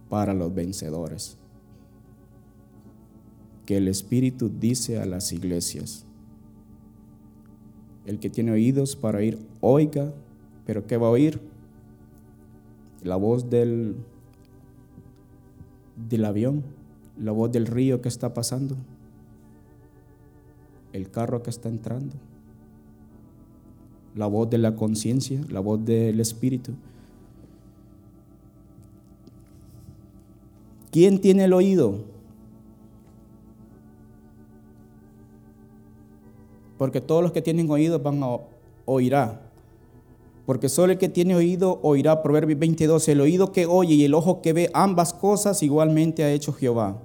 para 0.08 0.34
los 0.34 0.54
vencedores 0.54 1.38
que 3.66 3.76
el 3.76 3.88
Espíritu 3.88 4.50
dice 4.50 5.00
a 5.00 5.06
las 5.06 5.32
iglesias. 5.32 6.04
El 8.04 8.18
que 8.18 8.30
tiene 8.30 8.52
oídos 8.52 8.96
para 8.96 9.18
oír, 9.18 9.38
oiga, 9.60 10.12
pero 10.66 10.86
¿qué 10.86 10.96
va 10.96 11.06
a 11.06 11.10
oír? 11.10 11.40
La 13.02 13.16
voz 13.16 13.48
del, 13.48 13.96
del 16.08 16.24
avión, 16.24 16.64
la 17.18 17.32
voz 17.32 17.52
del 17.52 17.66
río 17.66 18.00
que 18.02 18.08
está 18.08 18.34
pasando, 18.34 18.76
el 20.92 21.10
carro 21.10 21.42
que 21.42 21.50
está 21.50 21.68
entrando 21.68 22.14
la 24.14 24.26
voz 24.26 24.50
de 24.50 24.58
la 24.58 24.76
conciencia, 24.76 25.40
la 25.48 25.60
voz 25.60 25.84
del 25.84 26.20
Espíritu. 26.20 26.72
¿Quién 30.90 31.20
tiene 31.20 31.44
el 31.44 31.52
oído? 31.54 32.04
Porque 36.76 37.00
todos 37.00 37.22
los 37.22 37.32
que 37.32 37.40
tienen 37.40 37.70
oído 37.70 37.98
van 37.98 38.22
a 38.22 38.38
oírá. 38.84 39.40
Porque 40.44 40.68
solo 40.68 40.92
el 40.92 40.98
que 40.98 41.08
tiene 41.08 41.34
oído 41.34 41.78
oirá. 41.82 42.22
Proverbios 42.22 42.58
22. 42.58 43.08
El 43.08 43.20
oído 43.20 43.52
que 43.52 43.64
oye 43.64 43.94
y 43.94 44.04
el 44.04 44.12
ojo 44.12 44.42
que 44.42 44.52
ve 44.52 44.70
ambas 44.74 45.14
cosas 45.14 45.62
igualmente 45.62 46.24
ha 46.24 46.32
hecho 46.32 46.52
Jehová. 46.52 46.98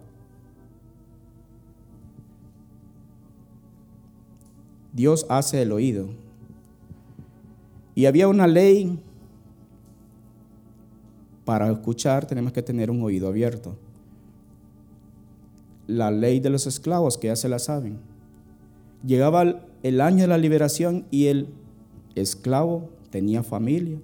Dios 4.98 5.28
hace 5.30 5.62
el 5.62 5.72
oído. 5.72 6.08
Y 7.94 8.08
había 8.08 8.28
una 8.28 8.48
ley 8.48 9.00
para 11.46 11.70
escuchar 11.70 12.26
tenemos 12.26 12.52
que 12.52 12.64
tener 12.64 12.90
un 12.90 13.04
oído 13.04 13.28
abierto. 13.28 13.76
La 15.86 16.10
ley 16.10 16.40
de 16.40 16.50
los 16.50 16.66
esclavos, 16.66 17.16
que 17.20 17.28
ya 17.28 17.36
se 17.36 17.48
la 17.48 17.60
saben. 17.60 18.00
Llegaba 19.06 19.62
el 19.84 20.02
año 20.02 20.22
de 20.22 20.28
la 20.30 20.40
liberación 20.40 21.06
y 21.12 21.28
el 21.28 21.50
esclavo 22.16 22.90
tenía 23.12 23.44
familia. 23.44 24.00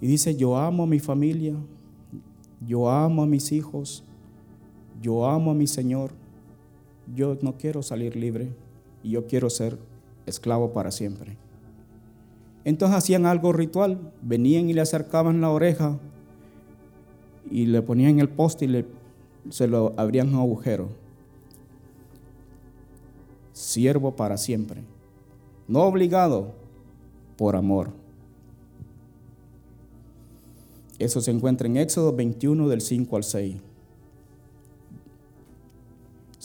Y 0.00 0.08
dice, 0.08 0.34
yo 0.34 0.58
amo 0.58 0.82
a 0.82 0.86
mi 0.88 0.98
familia, 0.98 1.54
yo 2.66 2.90
amo 2.90 3.22
a 3.22 3.26
mis 3.26 3.52
hijos, 3.52 4.02
yo 5.00 5.28
amo 5.28 5.52
a 5.52 5.54
mi 5.54 5.68
Señor, 5.68 6.10
yo 7.14 7.38
no 7.40 7.56
quiero 7.56 7.84
salir 7.84 8.16
libre 8.16 8.65
y 9.06 9.10
yo 9.10 9.26
quiero 9.28 9.48
ser 9.50 9.78
esclavo 10.26 10.72
para 10.72 10.90
siempre. 10.90 11.36
Entonces 12.64 12.98
hacían 12.98 13.24
algo 13.24 13.52
ritual, 13.52 14.12
venían 14.20 14.68
y 14.68 14.72
le 14.72 14.80
acercaban 14.80 15.40
la 15.40 15.50
oreja 15.50 15.96
y 17.48 17.66
le 17.66 17.82
ponían 17.82 18.18
el 18.18 18.28
poste 18.28 18.64
y 18.64 18.68
le, 18.68 18.86
se 19.48 19.68
lo 19.68 19.94
abrían 19.96 20.30
un 20.30 20.40
agujero. 20.40 20.88
Siervo 23.52 24.16
para 24.16 24.36
siempre, 24.36 24.82
no 25.68 25.84
obligado, 25.84 26.54
por 27.36 27.54
amor. 27.54 27.90
Eso 30.98 31.20
se 31.20 31.30
encuentra 31.30 31.68
en 31.68 31.76
Éxodo 31.76 32.12
21 32.12 32.68
del 32.68 32.80
5 32.80 33.16
al 33.16 33.22
6. 33.22 33.56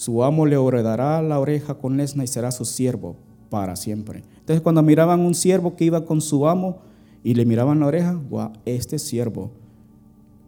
Su 0.02 0.24
amo 0.24 0.48
le 0.48 0.56
heredará 0.56 1.22
la 1.22 1.40
oreja 1.40 1.76
con 1.76 1.96
lesna 1.96 2.24
y 2.24 2.28
será 2.28 2.50
su 2.50 2.66
siervo 2.66 3.18
para 3.52 3.76
siempre. 3.76 4.24
Entonces 4.40 4.60
cuando 4.62 4.82
miraban 4.82 5.20
un 5.20 5.36
siervo 5.36 5.76
que 5.76 5.86
iba 5.86 6.06
con 6.06 6.22
su 6.22 6.48
amo 6.48 6.80
y 7.24 7.36
le 7.36 7.46
miraban 7.46 7.80
la 7.80 7.86
oreja, 7.86 8.20
wow, 8.32 8.52
este 8.66 8.98
siervo 8.98 9.52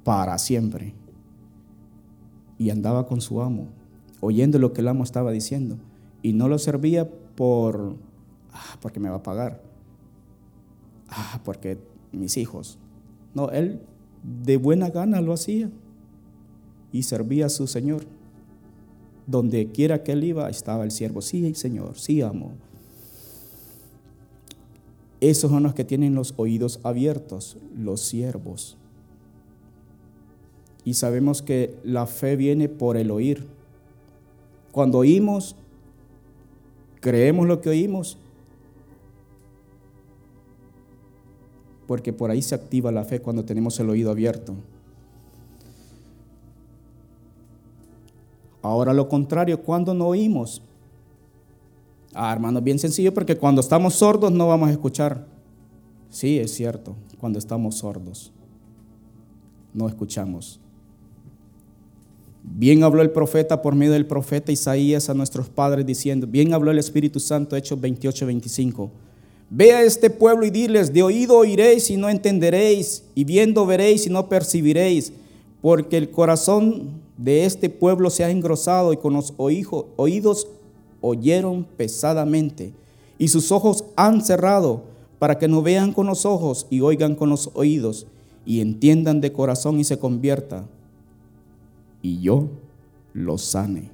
para 0.03 0.39
siempre. 0.39 0.95
Y 2.57 2.71
andaba 2.71 3.05
con 3.05 3.21
su 3.21 3.43
amo, 3.43 3.67
oyendo 4.21 4.57
lo 4.57 4.73
que 4.73 4.81
el 4.81 4.87
amo 4.87 5.03
estaba 5.03 5.29
diciendo. 5.29 5.77
Y 6.23 6.33
no 6.33 6.47
lo 6.47 6.57
servía 6.57 7.07
por, 7.35 7.95
ah, 8.53 8.77
porque 8.81 8.99
me 8.99 9.11
va 9.11 9.17
a 9.17 9.23
pagar. 9.23 9.61
Ah, 11.09 11.41
porque 11.45 11.77
mis 12.11 12.37
hijos. 12.37 12.79
No, 13.35 13.51
él 13.51 13.81
de 14.23 14.57
buena 14.57 14.89
gana 14.89 15.21
lo 15.21 15.31
hacía 15.31 15.69
y 16.91 17.03
servía 17.03 17.45
a 17.45 17.49
su 17.49 17.67
Señor. 17.67 18.03
Donde 19.25 19.71
quiera 19.71 20.03
que 20.03 20.11
él 20.11 20.23
iba, 20.23 20.49
estaba 20.49 20.83
el 20.83 20.91
siervo. 20.91 21.21
Sí, 21.21 21.53
Señor, 21.55 21.97
sí, 21.97 22.21
amo. 22.21 22.53
Esos 25.21 25.49
son 25.49 25.63
los 25.63 25.73
que 25.73 25.85
tienen 25.85 26.15
los 26.15 26.33
oídos 26.35 26.81
abiertos, 26.83 27.57
los 27.77 28.01
siervos. 28.01 28.77
Y 30.83 30.95
sabemos 30.95 31.41
que 31.41 31.77
la 31.83 32.07
fe 32.07 32.35
viene 32.35 32.67
por 32.67 32.97
el 32.97 33.09
oír. 33.09 33.47
Cuando 34.73 34.97
oímos, 34.97 35.55
creemos 36.99 37.47
lo 37.47 37.61
que 37.61 37.69
oímos, 37.69 38.17
porque 41.87 42.11
por 42.11 42.31
ahí 42.31 42.41
se 42.41 42.55
activa 42.55 42.91
la 42.91 43.05
fe 43.05 43.21
cuando 43.21 43.45
tenemos 43.45 43.79
el 43.79 43.89
oído 43.89 44.11
abierto. 44.11 44.55
Ahora 48.63 48.93
lo 48.93 49.07
contrario, 49.07 49.61
cuando 49.61 49.93
no 49.93 50.07
oímos, 50.07 50.63
Ah, 52.13 52.31
hermano, 52.31 52.61
bien 52.61 52.77
sencillo 52.77 53.13
porque 53.13 53.35
cuando 53.35 53.61
estamos 53.61 53.95
sordos 53.95 54.31
no 54.31 54.47
vamos 54.47 54.69
a 54.69 54.71
escuchar. 54.71 55.25
Sí, 56.09 56.37
es 56.37 56.53
cierto, 56.53 56.95
cuando 57.19 57.39
estamos 57.39 57.75
sordos 57.75 58.31
no 59.73 59.87
escuchamos. 59.87 60.59
Bien 62.43 62.83
habló 62.83 63.01
el 63.01 63.09
profeta 63.09 63.61
por 63.63 63.73
medio 63.73 63.93
del 63.93 64.05
profeta 64.05 64.51
Isaías 64.51 65.09
a 65.09 65.15
nuestros 65.15 65.49
padres 65.49 65.85
diciendo, 65.85 66.27
bien 66.27 66.53
habló 66.53 66.69
el 66.69 66.77
Espíritu 66.77 67.19
Santo, 67.19 67.55
Hechos 67.55 67.81
28, 67.81 68.27
25. 68.27 68.91
Ve 69.49 69.73
a 69.73 69.81
este 69.81 70.11
pueblo 70.11 70.45
y 70.45 70.51
diles, 70.51 70.93
de 70.93 71.01
oído 71.01 71.37
oiréis 71.37 71.89
y 71.89 71.97
no 71.97 72.09
entenderéis, 72.09 73.05
y 73.15 73.23
viendo 73.23 73.65
veréis 73.65 74.05
y 74.05 74.09
no 74.11 74.29
percibiréis, 74.29 75.13
porque 75.61 75.97
el 75.97 76.11
corazón 76.11 77.02
de 77.17 77.45
este 77.45 77.69
pueblo 77.69 78.09
se 78.09 78.23
ha 78.23 78.31
engrosado 78.31 78.93
y 78.93 78.97
con 78.97 79.13
los 79.13 79.33
oídos 79.37 80.47
oyeron 81.01 81.63
pesadamente 81.63 82.73
y 83.17 83.27
sus 83.27 83.51
ojos 83.51 83.85
han 83.95 84.21
cerrado 84.21 84.83
para 85.19 85.37
que 85.37 85.47
no 85.47 85.61
vean 85.61 85.93
con 85.93 86.07
los 86.07 86.25
ojos 86.25 86.67
y 86.69 86.81
oigan 86.81 87.15
con 87.15 87.29
los 87.29 87.51
oídos 87.53 88.07
y 88.45 88.61
entiendan 88.61 89.21
de 89.21 89.31
corazón 89.31 89.79
y 89.79 89.83
se 89.83 89.99
convierta 89.99 90.65
y 92.01 92.19
yo 92.19 92.47
los 93.13 93.41
sane. 93.43 93.91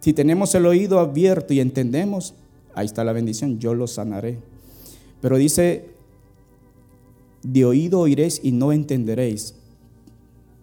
Si 0.00 0.12
tenemos 0.12 0.54
el 0.54 0.66
oído 0.66 1.00
abierto 1.00 1.52
y 1.52 1.60
entendemos, 1.60 2.34
ahí 2.74 2.86
está 2.86 3.02
la 3.02 3.12
bendición, 3.12 3.58
yo 3.58 3.74
los 3.74 3.92
sanaré. 3.92 4.38
Pero 5.20 5.36
dice, 5.36 5.90
de 7.42 7.64
oído 7.64 8.00
oiréis 8.00 8.40
y 8.44 8.52
no 8.52 8.72
entenderéis, 8.72 9.56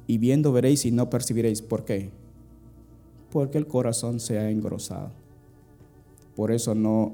y 0.07 0.17
viendo 0.17 0.51
veréis 0.51 0.85
y 0.85 0.91
no 0.91 1.09
percibiréis. 1.09 1.61
¿Por 1.61 1.85
qué? 1.85 2.11
Porque 3.31 3.57
el 3.57 3.67
corazón 3.67 4.19
se 4.19 4.37
ha 4.37 4.49
engrosado. 4.49 5.11
Por 6.35 6.51
eso 6.51 6.75
no 6.75 7.13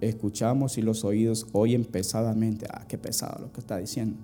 escuchamos 0.00 0.78
y 0.78 0.82
los 0.82 1.04
oídos 1.04 1.46
oyen 1.52 1.84
pesadamente. 1.84 2.66
Ah, 2.70 2.84
qué 2.86 2.98
pesado 2.98 3.40
lo 3.40 3.52
que 3.52 3.60
está 3.60 3.78
diciendo. 3.78 4.16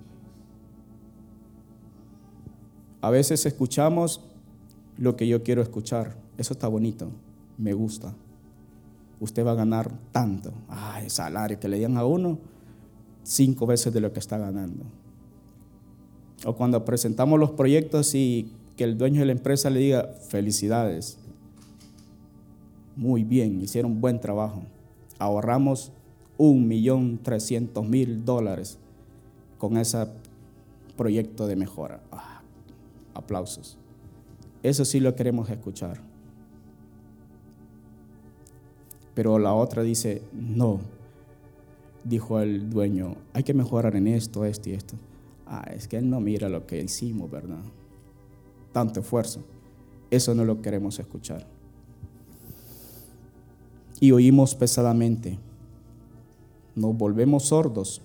A 3.01 3.09
veces 3.09 3.45
escuchamos 3.45 4.21
lo 4.97 5.15
que 5.15 5.27
yo 5.27 5.43
quiero 5.43 5.61
escuchar. 5.61 6.15
Eso 6.37 6.53
está 6.53 6.67
bonito, 6.67 7.09
me 7.57 7.73
gusta. 7.73 8.13
Usted 9.19 9.45
va 9.45 9.51
a 9.51 9.55
ganar 9.55 9.91
tanto. 10.11 10.53
Ah, 10.69 11.01
el 11.03 11.09
salario 11.09 11.59
que 11.59 11.67
le 11.67 11.79
dan 11.79 11.97
a 11.97 12.05
uno, 12.05 12.39
cinco 13.23 13.65
veces 13.65 13.93
de 13.93 13.99
lo 14.01 14.13
que 14.13 14.19
está 14.19 14.37
ganando. 14.37 14.85
O 16.45 16.55
cuando 16.55 16.83
presentamos 16.85 17.39
los 17.39 17.51
proyectos 17.51 18.15
y 18.15 18.51
que 18.75 18.83
el 18.83 18.97
dueño 18.97 19.21
de 19.21 19.27
la 19.27 19.31
empresa 19.31 19.69
le 19.69 19.79
diga, 19.79 20.09
felicidades, 20.27 21.17
muy 22.95 23.23
bien, 23.23 23.61
hicieron 23.61 24.01
buen 24.01 24.19
trabajo. 24.19 24.63
Ahorramos 25.19 25.91
un 26.37 26.67
millón 26.67 27.19
trescientos 27.21 27.87
mil 27.87 28.25
dólares 28.25 28.77
con 29.57 29.77
ese 29.77 30.07
proyecto 30.97 31.47
de 31.47 31.55
mejora. 31.55 32.01
Ah, 32.11 32.41
aplausos. 33.13 33.77
Eso 34.61 34.85
sí 34.85 34.99
lo 34.99 35.15
queremos 35.15 35.49
escuchar. 35.49 35.99
Pero 39.13 39.37
la 39.37 39.53
otra 39.53 39.83
dice, 39.83 40.21
no, 40.33 40.79
dijo 42.03 42.39
el 42.39 42.69
dueño, 42.69 43.15
hay 43.33 43.43
que 43.43 43.53
mejorar 43.53 43.95
en 43.95 44.07
esto, 44.07 44.45
esto 44.45 44.69
y 44.69 44.73
esto. 44.73 44.95
Ah, 45.45 45.65
es 45.73 45.87
que 45.87 45.97
él 45.97 46.09
no 46.09 46.19
mira 46.19 46.49
lo 46.49 46.65
que 46.65 46.81
hicimos, 46.81 47.29
¿verdad? 47.29 47.63
Tanto 48.71 49.01
esfuerzo. 49.01 49.43
Eso 50.09 50.33
no 50.33 50.45
lo 50.45 50.61
queremos 50.61 50.99
escuchar. 50.99 51.45
Y 53.99 54.11
oímos 54.11 54.55
pesadamente. 54.55 55.39
Nos 56.75 56.97
volvemos 56.97 57.45
sordos. 57.45 58.01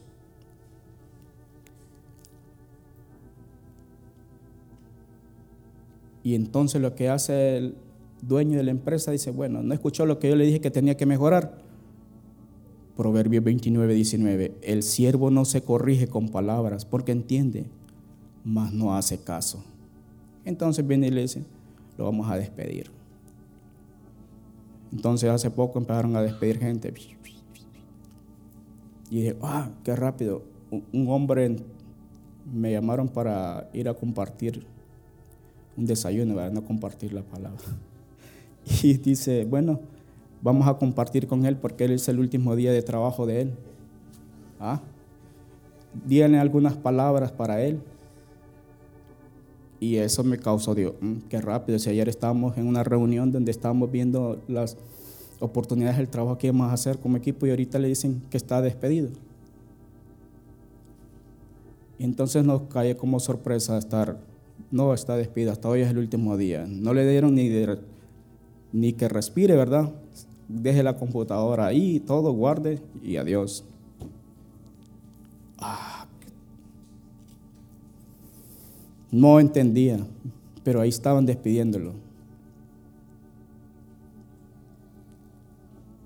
Y 6.22 6.34
entonces 6.34 6.82
lo 6.82 6.94
que 6.94 7.08
hace 7.08 7.56
el 7.56 7.74
dueño 8.20 8.58
de 8.58 8.64
la 8.64 8.70
empresa 8.70 9.10
dice, 9.10 9.30
bueno, 9.30 9.62
no 9.62 9.72
escuchó 9.72 10.04
lo 10.04 10.18
que 10.18 10.28
yo 10.28 10.36
le 10.36 10.44
dije 10.44 10.60
que 10.60 10.70
tenía 10.70 10.96
que 10.96 11.06
mejorar. 11.06 11.67
Proverbio 12.98 13.40
29, 13.40 13.94
19. 13.94 14.58
El 14.60 14.82
siervo 14.82 15.30
no 15.30 15.44
se 15.44 15.62
corrige 15.62 16.08
con 16.08 16.30
palabras 16.30 16.84
porque 16.84 17.12
entiende, 17.12 17.66
mas 18.42 18.72
no 18.72 18.96
hace 18.96 19.18
caso. 19.18 19.62
Entonces 20.44 20.84
viene 20.84 21.06
y 21.06 21.10
le 21.12 21.20
dice, 21.20 21.44
lo 21.96 22.06
vamos 22.06 22.28
a 22.28 22.36
despedir. 22.36 22.90
Entonces 24.90 25.30
hace 25.30 25.48
poco 25.48 25.78
empezaron 25.78 26.16
a 26.16 26.22
despedir 26.22 26.58
gente. 26.58 26.92
Y 29.10 29.16
dije, 29.16 29.36
ah, 29.42 29.70
qué 29.84 29.94
rápido. 29.94 30.42
Un 30.92 31.06
hombre 31.08 31.54
me 32.52 32.72
llamaron 32.72 33.08
para 33.08 33.70
ir 33.72 33.88
a 33.88 33.94
compartir 33.94 34.66
un 35.76 35.86
desayuno, 35.86 36.34
¿verdad? 36.34 36.50
no 36.50 36.64
compartir 36.64 37.12
la 37.12 37.22
palabra. 37.22 37.62
Y 38.82 38.94
dice, 38.98 39.44
bueno, 39.44 39.80
vamos 40.42 40.66
a 40.68 40.74
compartir 40.74 41.26
con 41.26 41.44
él 41.46 41.56
porque 41.56 41.84
él 41.84 41.92
es 41.92 42.08
el 42.08 42.18
último 42.18 42.56
día 42.56 42.72
de 42.72 42.82
trabajo 42.82 43.26
de 43.26 43.42
él. 43.42 43.52
¿Ah? 44.60 44.80
Díganle 46.06 46.38
algunas 46.38 46.76
palabras 46.76 47.32
para 47.32 47.62
él. 47.62 47.80
Y 49.80 49.96
eso 49.96 50.24
me 50.24 50.38
causó, 50.38 50.74
digo, 50.74 50.96
mm, 51.00 51.18
qué 51.28 51.40
rápido. 51.40 51.78
Si 51.78 51.88
ayer 51.90 52.08
estábamos 52.08 52.56
en 52.58 52.66
una 52.66 52.82
reunión 52.82 53.30
donde 53.30 53.50
estábamos 53.50 53.90
viendo 53.90 54.42
las 54.48 54.76
oportunidades 55.40 55.98
del 55.98 56.08
trabajo 56.08 56.36
que 56.36 56.48
íbamos 56.48 56.70
a 56.70 56.72
hacer 56.72 56.98
como 56.98 57.16
equipo 57.16 57.46
y 57.46 57.50
ahorita 57.50 57.78
le 57.78 57.88
dicen 57.88 58.22
que 58.28 58.36
está 58.36 58.60
despedido. 58.60 59.10
Y 61.98 62.04
entonces 62.04 62.44
nos 62.44 62.62
cae 62.62 62.96
como 62.96 63.20
sorpresa 63.20 63.78
estar 63.78 64.18
no 64.70 64.92
está 64.92 65.16
despido, 65.16 65.52
hasta 65.52 65.68
hoy 65.68 65.80
es 65.80 65.88
el 65.88 65.98
último 65.98 66.36
día. 66.36 66.66
No 66.68 66.92
le 66.92 67.08
dieron 67.08 67.34
ni, 67.34 67.50
ni 68.72 68.92
que 68.92 69.08
respire, 69.08 69.56
¿verdad? 69.56 69.92
Deje 70.48 70.82
la 70.82 70.96
computadora 70.96 71.66
ahí, 71.66 72.00
todo 72.00 72.32
guarde 72.32 72.80
y 73.02 73.16
adiós. 73.16 73.64
Ah, 75.58 76.06
no 79.10 79.40
entendía, 79.40 79.98
pero 80.64 80.80
ahí 80.80 80.88
estaban 80.88 81.26
despidiéndolo. 81.26 81.92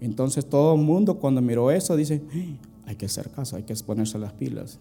Entonces 0.01 0.45
todo 0.45 0.75
el 0.75 0.81
mundo 0.81 1.19
cuando 1.19 1.41
miró 1.41 1.71
eso 1.71 1.95
dice, 1.95 2.23
hay 2.87 2.97
que 2.97 3.07
hacer 3.07 3.31
caso, 3.31 3.57
hay 3.57 3.63
que 3.63 3.75
ponerse 3.87 4.19
las 4.19 4.33
pilas. 4.33 4.81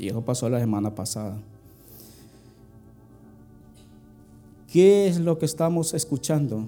Y 0.00 0.08
eso 0.08 0.24
pasó 0.24 0.48
la 0.48 0.58
semana 0.58 0.94
pasada. 0.94 1.36
¿Qué 4.72 5.06
es 5.06 5.20
lo 5.20 5.38
que 5.38 5.44
estamos 5.44 5.92
escuchando? 5.92 6.64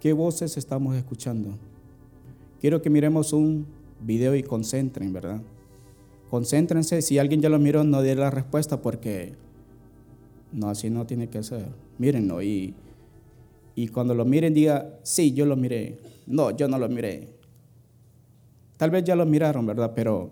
¿Qué 0.00 0.12
voces 0.12 0.58
estamos 0.58 0.96
escuchando? 0.96 1.54
Quiero 2.60 2.82
que 2.82 2.90
miremos 2.90 3.32
un 3.32 3.66
video 4.02 4.34
y 4.34 4.42
concentren, 4.42 5.14
¿verdad? 5.14 5.40
Concéntrense. 6.28 7.00
Si 7.00 7.18
alguien 7.18 7.40
ya 7.40 7.48
lo 7.48 7.58
miró, 7.58 7.84
no 7.84 8.02
dé 8.02 8.14
la 8.16 8.30
respuesta 8.30 8.82
porque 8.82 9.32
no, 10.52 10.68
así 10.68 10.90
no 10.90 11.06
tiene 11.06 11.30
que 11.30 11.42
ser. 11.42 11.64
Mírenlo 11.96 12.42
y, 12.42 12.74
y 13.74 13.88
cuando 13.88 14.14
lo 14.14 14.26
miren 14.26 14.52
diga, 14.52 14.98
sí, 15.04 15.32
yo 15.32 15.46
lo 15.46 15.56
miré. 15.56 16.00
No, 16.26 16.50
yo 16.54 16.68
no 16.68 16.78
lo 16.78 16.90
miré. 16.90 17.37
Tal 18.78 18.90
vez 18.90 19.04
ya 19.04 19.16
lo 19.16 19.26
miraron, 19.26 19.66
¿verdad? 19.66 19.92
Pero 19.94 20.30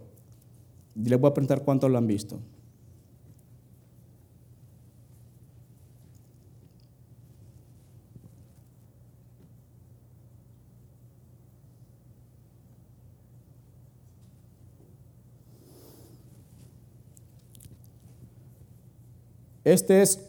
les 0.95 1.21
voy 1.21 1.31
a 1.31 1.35
preguntar 1.35 1.63
cuántos 1.63 1.91
lo 1.91 1.99
han 1.99 2.07
visto. 2.07 2.39
Este 19.65 20.01
es 20.01 20.25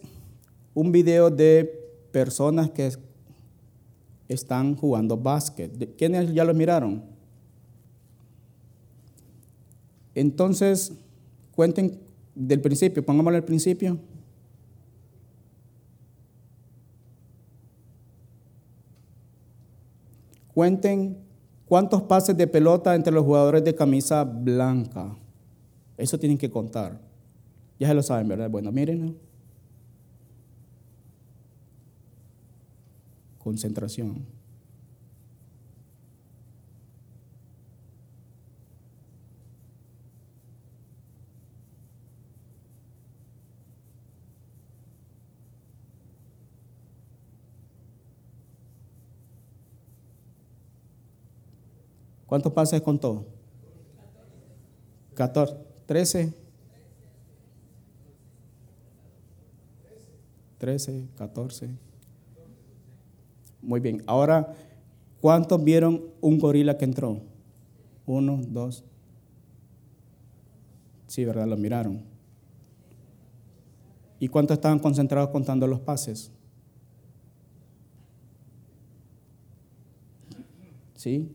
un 0.73 0.91
video 0.91 1.30
de 1.30 1.63
personas 2.12 2.71
que 2.71 2.91
están 4.27 4.75
jugando 4.75 5.15
básquet. 5.15 5.95
¿Quiénes 5.95 6.34
ya 6.34 6.43
lo 6.43 6.56
miraron? 6.56 7.16
Entonces, 10.17 10.93
cuenten 11.51 11.99
del 12.34 12.60
principio, 12.60 13.06
pongámoslo 13.06 13.38
al 13.38 13.43
principio. 13.43 13.99
Cuenten 20.56 21.19
cuántos 21.67 22.01
pases 22.01 22.36
de 22.36 22.47
pelota 22.47 22.95
entre 22.95 23.13
los 23.13 23.23
jugadores 23.23 23.63
de 23.63 23.75
camisa 23.75 24.23
blanca. 24.23 25.15
Eso 25.97 26.17
tienen 26.17 26.39
que 26.39 26.49
contar. 26.49 26.99
Ya 27.77 27.88
se 27.88 27.93
lo 27.93 28.01
saben, 28.01 28.27
¿verdad? 28.27 28.49
Bueno, 28.49 28.71
miren. 28.71 29.15
Concentración. 33.38 34.37
¿Cuántos 52.27 52.53
pases 52.53 52.81
contó? 52.81 53.25
14. 55.15 55.57
13. 55.87 56.33
13, 60.59 61.07
14. 61.17 61.69
Muy 63.61 63.79
bien. 63.79 64.03
Ahora, 64.05 64.53
¿cuántos 65.21 65.63
vieron 65.63 66.03
un 66.21 66.37
gorila 66.37 66.77
que 66.77 66.85
entró? 66.85 67.21
Uno, 68.05 68.39
dos. 68.47 68.83
Sí, 71.07 71.25
¿verdad? 71.25 71.47
Lo 71.47 71.57
miraron. 71.57 72.03
¿Y 74.19 74.27
cuántos 74.27 74.57
estaban 74.57 74.79
concentrados 74.79 75.29
contando 75.29 75.65
los 75.65 75.79
pases? 75.79 76.31
¿sí? 80.97 81.31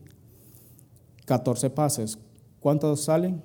14 1.25 1.69
pases. 1.69 2.17
¿Cuántos 2.59 3.03
salen? 3.03 3.43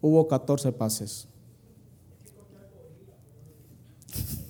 Hubo 0.00 0.26
14 0.28 0.72
pases. 0.72 1.28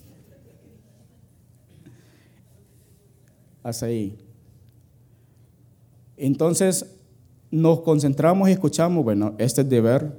Hasta 3.62 3.86
ahí. 3.86 4.16
Entonces 6.16 6.86
nos 7.50 7.80
concentramos 7.80 8.48
y 8.48 8.52
escuchamos, 8.52 9.02
bueno, 9.02 9.34
este 9.38 9.62
es 9.62 9.68
deber, 9.68 10.16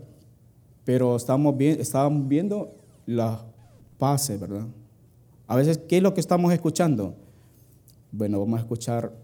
pero 0.84 1.16
estamos 1.16 1.56
bien, 1.56 1.80
estábamos 1.80 2.28
viendo 2.28 2.76
la 3.06 3.46
pase, 4.02 4.36
¿verdad? 4.36 4.66
A 5.46 5.56
veces, 5.56 5.78
¿qué 5.88 5.98
es 5.98 6.04
lo 6.04 6.16
que 6.16 6.22
estamos 6.22 6.52
escuchando? 6.52 7.14
Bueno, 8.12 8.40
vamos 8.40 8.58
a 8.58 8.62
escuchar, 8.62 9.16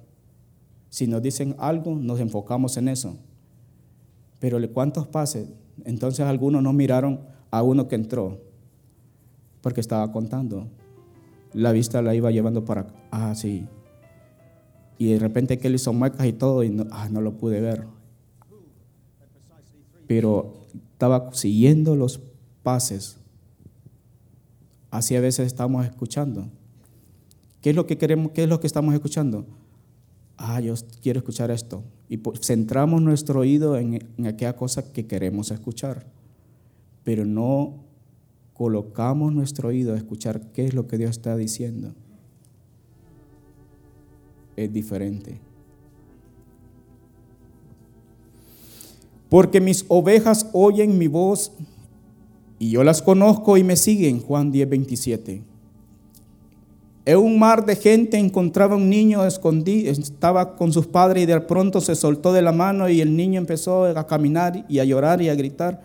si 0.88 1.08
nos 1.08 1.20
dicen 1.24 1.56
algo, 1.58 1.96
nos 1.96 2.20
enfocamos 2.20 2.78
en 2.78 2.90
eso. 2.90 3.18
Pero 4.40 4.60
¿cuántos 4.72 5.08
pases? 5.08 5.48
Entonces 5.84 6.28
algunos 6.28 6.62
no 6.62 6.74
miraron 6.74 7.22
a 7.50 7.64
uno 7.64 7.88
que 7.88 7.96
entró, 7.96 8.40
porque 9.62 9.82
estaba 9.82 10.12
contando. 10.12 10.68
La 11.54 11.72
vista 11.72 12.04
la 12.04 12.14
iba 12.14 12.30
llevando 12.30 12.64
para, 12.64 12.86
ah, 13.10 13.34
sí. 13.34 13.66
Y 15.00 15.14
de 15.14 15.18
repente 15.18 15.58
que 15.58 15.70
él 15.70 15.76
hizo 15.76 15.92
muecas 15.92 16.28
y 16.28 16.34
todo, 16.34 16.64
y 16.64 16.70
no, 16.70 16.86
ah, 16.92 17.10
no 17.10 17.22
lo 17.22 17.36
pude 17.36 17.62
ver. 17.62 17.88
Pero 20.06 20.68
estaba 20.92 21.34
siguiendo 21.34 21.96
los 21.96 22.22
pases. 22.62 23.18
Así 24.98 25.16
a 25.16 25.22
veces 25.22 25.46
estamos 25.46 25.86
escuchando. 25.86 26.50
¿Qué 27.62 27.70
es 27.70 27.76
lo 27.76 27.86
que 27.86 28.00
queremos? 28.00 28.32
¿Qué 28.32 28.42
es 28.42 28.50
lo 28.50 28.60
que 28.60 28.66
estamos 28.66 28.96
escuchando? 28.96 29.46
Ah, 30.38 30.60
yo 30.60 30.74
quiero 31.04 31.20
escuchar 31.20 31.52
esto. 31.52 31.84
Y 32.10 32.20
centramos 32.42 33.00
nuestro 33.04 33.42
oído 33.42 33.78
en, 33.78 34.04
en 34.18 34.26
aquella 34.26 34.56
cosa 34.56 34.92
que 34.92 35.06
queremos 35.06 35.52
escuchar. 35.52 36.08
Pero 37.04 37.26
no 37.26 37.76
colocamos 38.54 39.32
nuestro 39.32 39.70
oído 39.70 39.94
a 39.94 39.98
escuchar 39.98 40.52
qué 40.52 40.66
es 40.66 40.74
lo 40.74 40.88
que 40.88 40.98
Dios 40.98 41.12
está 41.12 41.38
diciendo. 41.38 41.94
Es 44.56 44.74
diferente. 44.74 45.40
Porque 49.30 49.62
mis 49.62 49.86
ovejas 49.90 50.50
oyen 50.54 50.98
mi 50.98 51.06
voz 51.06 51.52
y 52.60 52.72
yo 52.72 52.84
las 52.84 53.02
conozco 53.02 53.58
y 53.58 53.64
me 53.64 53.76
siguen. 53.76 54.20
Juan 54.20 54.52
10, 54.52 54.70
27. 54.70 55.42
En 57.06 57.18
un 57.18 57.40
mar 57.40 57.66
de 57.66 57.76
gente 57.76 58.18
encontraba 58.18 58.76
un 58.76 58.90
niño 58.90 59.26
escondido, 59.26 59.92
estaba 59.92 60.58
con 60.58 60.74
sus 60.74 60.88
padres 60.88 61.24
y 61.24 61.26
de 61.26 61.40
pronto 61.40 61.80
se 61.80 61.96
soltó 61.96 62.34
de 62.34 62.42
la 62.42 62.52
mano 62.52 62.90
y 62.90 63.00
el 63.00 63.16
niño 63.16 63.40
empezó 63.40 63.86
a 63.86 64.08
caminar 64.08 64.66
y 64.68 64.80
a 64.80 64.84
llorar 64.84 65.22
y 65.22 65.30
a 65.30 65.36
gritar. 65.36 65.82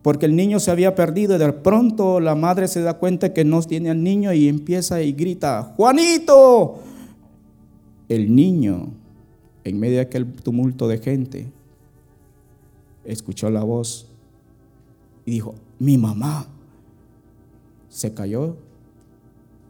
Porque 0.00 0.24
el 0.24 0.34
niño 0.34 0.60
se 0.60 0.70
había 0.70 0.94
perdido 0.94 1.36
y 1.36 1.38
de 1.38 1.52
pronto 1.52 2.20
la 2.20 2.34
madre 2.34 2.68
se 2.68 2.80
da 2.80 2.94
cuenta 2.94 3.34
que 3.34 3.44
no 3.44 3.60
tiene 3.62 3.90
al 3.90 4.02
niño 4.02 4.32
y 4.32 4.48
empieza 4.48 5.02
y 5.02 5.12
grita, 5.12 5.74
Juanito. 5.76 6.78
El 8.08 8.34
niño, 8.34 8.88
en 9.64 9.78
medio 9.78 9.96
de 9.96 10.02
aquel 10.02 10.32
tumulto 10.32 10.88
de 10.88 10.98
gente, 10.98 11.48
escuchó 13.04 13.50
la 13.50 13.62
voz 13.62 14.07
y 15.28 15.30
dijo, 15.30 15.56
mi 15.78 15.98
mamá. 15.98 16.46
Se 17.90 18.14
cayó 18.14 18.56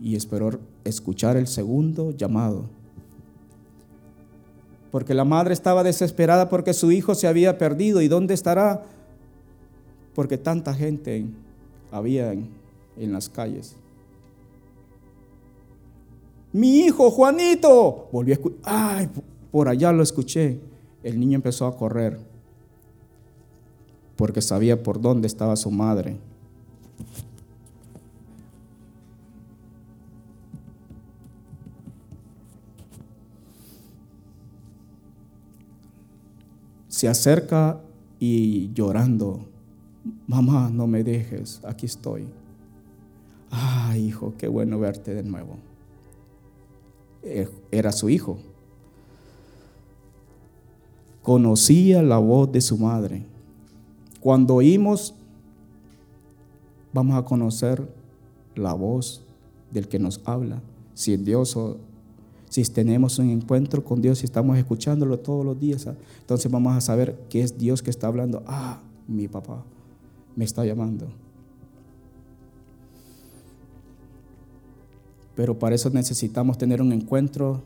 y 0.01 0.15
esperó 0.15 0.61
escuchar 0.85 1.37
el 1.37 1.49
segundo 1.49 2.13
llamado. 2.13 2.67
Porque 4.93 5.15
la 5.15 5.25
madre 5.25 5.55
estaba 5.55 5.83
desesperada 5.83 6.49
porque 6.49 6.73
su 6.75 6.93
hijo 6.93 7.17
se 7.17 7.27
había 7.27 7.59
perdido. 7.59 8.01
¿Y 8.01 8.07
dónde 8.07 8.35
estará? 8.35 8.85
Porque 10.15 10.39
tanta 10.39 10.73
gente 10.75 11.27
había 11.91 12.33
en, 12.33 13.13
las 13.13 13.29
calles. 13.29 13.75
Mi 16.53 16.83
hijo 16.83 17.11
Juanito. 17.11 18.09
Volvió 18.13 18.35
a 18.35 18.37
escuchar. 18.37 18.61
Ay, 18.63 19.11
por 19.51 19.69
allá 19.69 19.91
lo 19.93 20.05
escuché. 20.05 20.61
El 21.03 21.19
niño 21.19 21.35
empezó 21.35 21.67
a 21.67 21.77
correr 21.77 22.28
porque 24.19 24.43
sabía 24.43 24.83
por 24.83 25.01
dónde 25.01 25.29
estaba 25.29 25.55
su 25.55 25.71
madre. 25.71 26.17
Se 36.89 37.07
acerca 37.07 37.81
y 38.19 38.73
llorando, 38.73 39.47
mamá, 40.27 40.69
no 40.69 40.89
me 40.89 41.05
dejes, 41.05 41.61
aquí 41.65 41.87
estoy. 41.87 42.27
Ah, 43.53 43.97
hijo, 43.97 44.35
qué 44.37 44.49
bueno 44.49 44.81
verte 44.81 45.15
de 45.15 45.23
nuevo. 45.23 45.59
Eh, 47.23 47.49
era 47.71 47.93
su 47.93 48.09
hijo. 48.09 48.37
Conocía 51.23 52.03
la 52.03 52.19
voz 52.19 52.51
de 52.51 52.61
su 52.61 52.77
madre 52.79 53.38
cuando 54.29 54.57
oímos, 54.57 55.15
vamos 56.93 57.17
a 57.17 57.25
conocer 57.25 57.89
la 58.57 58.75
voz 58.75 59.23
del 59.71 59.89
que 59.89 59.99
nos 59.99 60.21
habla. 60.27 60.61
Si 60.93 61.17
Dios 61.17 61.57
o 61.57 61.79
si 62.51 62.63
tenemos 62.65 63.19
un 63.19 63.31
encuentro 63.31 63.83
con 63.83 64.03
Dios 64.03 64.21
y 64.21 64.27
estamos 64.27 64.59
escuchándolo 64.59 65.19
todos 65.19 65.47
los 65.47 65.59
días, 65.59 65.87
¿ah? 65.87 65.97
entonces 66.21 66.53
vamos 66.53 66.77
a 66.77 66.83
saber 66.83 67.19
que 67.31 67.41
es 67.41 67.57
Dios 67.57 67.81
que 67.81 67.89
está 67.89 68.09
hablando. 68.09 68.43
Ah, 68.47 68.83
mi 69.07 69.29
papá 69.29 69.65
me 70.37 70.45
está 70.45 70.63
llamando. 70.63 71.09
Pero 75.37 75.59
para 75.59 75.75
eso 75.75 75.89
necesitamos 75.89 76.59
tener 76.59 76.83
un 76.83 76.93
encuentro 76.93 77.63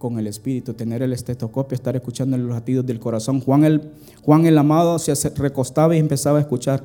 con 0.00 0.18
el 0.18 0.26
Espíritu, 0.26 0.72
tener 0.72 1.02
el 1.02 1.12
estetoscopio, 1.12 1.76
estar 1.76 1.94
escuchando 1.94 2.38
los 2.38 2.48
latidos 2.48 2.86
del 2.86 2.98
corazón. 2.98 3.38
Juan 3.40 3.64
el, 3.64 3.92
Juan 4.22 4.46
el 4.46 4.56
amado 4.56 4.98
se 4.98 5.28
recostaba 5.28 5.94
y 5.94 5.98
empezaba 5.98 6.38
a 6.38 6.40
escuchar. 6.40 6.82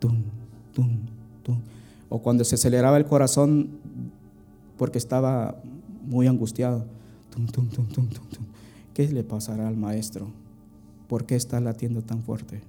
Tum, 0.00 0.24
tum, 0.74 0.98
tum. 1.44 1.60
O 2.08 2.18
cuando 2.18 2.42
se 2.42 2.56
aceleraba 2.56 2.96
el 2.96 3.04
corazón 3.04 3.68
porque 4.76 4.98
estaba 4.98 5.62
muy 6.06 6.26
angustiado. 6.26 6.84
Tum, 7.30 7.46
tum, 7.46 7.68
tum, 7.68 7.86
tum, 7.86 8.08
tum, 8.08 8.44
¿Qué 8.94 9.06
le 9.12 9.22
pasará 9.22 9.68
al 9.68 9.76
maestro? 9.76 10.26
¿Por 11.06 11.24
qué 11.24 11.36
está 11.36 11.60
latiendo 11.60 12.02
tan 12.02 12.24
fuerte? 12.24 12.62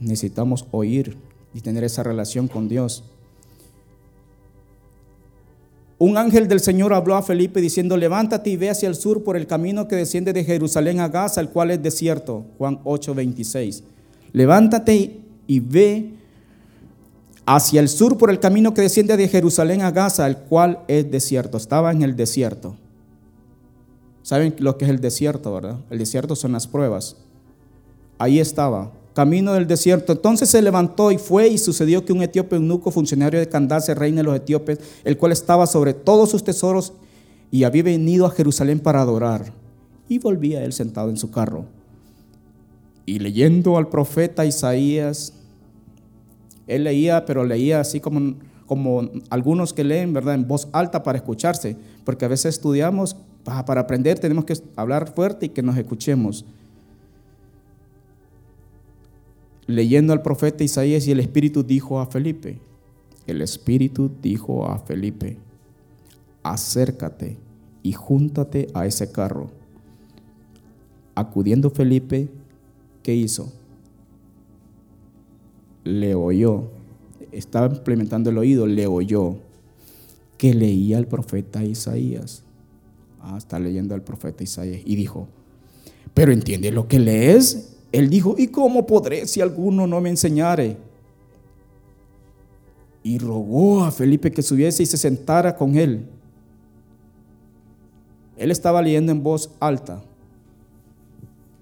Necesitamos 0.00 0.66
oír 0.70 1.18
y 1.52 1.60
tener 1.60 1.84
esa 1.84 2.02
relación 2.02 2.48
con 2.48 2.68
Dios. 2.68 3.04
Un 5.98 6.18
ángel 6.18 6.46
del 6.46 6.60
Señor 6.60 6.92
habló 6.92 7.16
a 7.16 7.22
Felipe 7.22 7.60
diciendo, 7.60 7.96
levántate 7.96 8.50
y 8.50 8.56
ve 8.56 8.68
hacia 8.68 8.88
el 8.88 8.94
sur 8.94 9.24
por 9.24 9.36
el 9.36 9.46
camino 9.46 9.88
que 9.88 9.96
desciende 9.96 10.34
de 10.34 10.44
Jerusalén 10.44 11.00
a 11.00 11.08
Gaza, 11.08 11.40
el 11.40 11.48
cual 11.48 11.70
es 11.70 11.82
desierto. 11.82 12.44
Juan 12.58 12.80
8, 12.84 13.14
26. 13.14 13.82
Levántate 14.32 15.20
y 15.46 15.60
ve 15.60 16.12
hacia 17.46 17.80
el 17.80 17.88
sur 17.88 18.18
por 18.18 18.30
el 18.30 18.40
camino 18.40 18.74
que 18.74 18.82
desciende 18.82 19.16
de 19.16 19.28
Jerusalén 19.28 19.80
a 19.80 19.90
Gaza, 19.90 20.26
el 20.26 20.36
cual 20.36 20.80
es 20.86 21.10
desierto. 21.10 21.56
Estaba 21.56 21.92
en 21.92 22.02
el 22.02 22.14
desierto. 22.14 22.76
¿Saben 24.22 24.54
lo 24.58 24.76
que 24.76 24.84
es 24.84 24.90
el 24.90 25.00
desierto, 25.00 25.54
verdad? 25.54 25.78
El 25.88 25.98
desierto 25.98 26.36
son 26.36 26.52
las 26.52 26.66
pruebas. 26.66 27.16
Ahí 28.18 28.38
estaba 28.38 28.92
camino 29.16 29.54
del 29.54 29.66
desierto. 29.66 30.12
Entonces 30.12 30.50
se 30.50 30.60
levantó 30.60 31.10
y 31.10 31.16
fue 31.16 31.48
y 31.48 31.56
sucedió 31.56 32.04
que 32.04 32.12
un 32.12 32.20
etíope 32.20 32.56
eunuco, 32.56 32.90
funcionario 32.90 33.40
de 33.40 33.48
Candace, 33.48 33.94
reina 33.94 34.18
de 34.18 34.24
los 34.24 34.36
etíopes, 34.36 34.78
el 35.04 35.16
cual 35.16 35.32
estaba 35.32 35.66
sobre 35.66 35.94
todos 35.94 36.30
sus 36.30 36.44
tesoros 36.44 36.92
y 37.50 37.64
había 37.64 37.84
venido 37.84 38.26
a 38.26 38.30
Jerusalén 38.30 38.78
para 38.78 39.00
adorar. 39.00 39.54
Y 40.06 40.18
volvía 40.18 40.62
él 40.62 40.74
sentado 40.74 41.08
en 41.08 41.16
su 41.16 41.30
carro. 41.30 41.64
Y 43.06 43.18
leyendo 43.18 43.78
al 43.78 43.88
profeta 43.88 44.44
Isaías, 44.44 45.32
él 46.66 46.84
leía, 46.84 47.24
pero 47.24 47.42
leía 47.42 47.80
así 47.80 48.00
como, 48.00 48.34
como 48.66 49.08
algunos 49.30 49.72
que 49.72 49.82
leen, 49.82 50.12
¿verdad? 50.12 50.34
En 50.34 50.46
voz 50.46 50.68
alta 50.72 51.02
para 51.02 51.16
escucharse, 51.16 51.78
porque 52.04 52.26
a 52.26 52.28
veces 52.28 52.56
estudiamos, 52.56 53.16
para 53.44 53.80
aprender 53.80 54.18
tenemos 54.18 54.44
que 54.44 54.58
hablar 54.76 55.14
fuerte 55.14 55.46
y 55.46 55.48
que 55.48 55.62
nos 55.62 55.78
escuchemos 55.78 56.44
leyendo 59.66 60.12
al 60.12 60.22
profeta 60.22 60.64
Isaías 60.64 61.06
y 61.06 61.12
el 61.12 61.20
Espíritu 61.20 61.62
dijo 61.62 62.00
a 62.00 62.06
Felipe, 62.06 62.58
el 63.26 63.42
Espíritu 63.42 64.10
dijo 64.22 64.66
a 64.66 64.78
Felipe, 64.78 65.38
acércate 66.42 67.36
y 67.82 67.92
júntate 67.92 68.68
a 68.74 68.86
ese 68.86 69.10
carro. 69.10 69.50
Acudiendo 71.14 71.70
Felipe, 71.70 72.28
¿qué 73.02 73.14
hizo? 73.14 73.52
Le 75.82 76.14
oyó, 76.14 76.70
estaba 77.32 77.74
implementando 77.74 78.30
el 78.30 78.38
oído, 78.38 78.66
le 78.66 78.86
oyó 78.86 79.38
que 80.38 80.54
leía 80.54 80.98
el 80.98 81.06
profeta 81.06 81.64
Isaías. 81.64 82.42
Ah, 83.20 83.36
está 83.38 83.58
leyendo 83.58 83.94
al 83.94 84.02
profeta 84.02 84.44
Isaías 84.44 84.82
y 84.84 84.94
dijo, 84.94 85.28
pero 86.14 86.32
entiende 86.32 86.70
lo 86.70 86.86
que 86.86 86.98
lees. 86.98 87.75
Él 87.92 88.10
dijo, 88.10 88.34
¿y 88.36 88.48
cómo 88.48 88.86
podré 88.86 89.26
si 89.26 89.40
alguno 89.40 89.86
no 89.86 90.00
me 90.00 90.10
enseñare? 90.10 90.76
Y 93.02 93.18
rogó 93.18 93.84
a 93.84 93.90
Felipe 93.90 94.32
que 94.32 94.42
subiese 94.42 94.82
y 94.82 94.86
se 94.86 94.96
sentara 94.96 95.56
con 95.56 95.76
él. 95.76 96.06
Él 98.36 98.50
estaba 98.50 98.82
leyendo 98.82 99.12
en 99.12 99.22
voz 99.22 99.50
alta. 99.60 100.02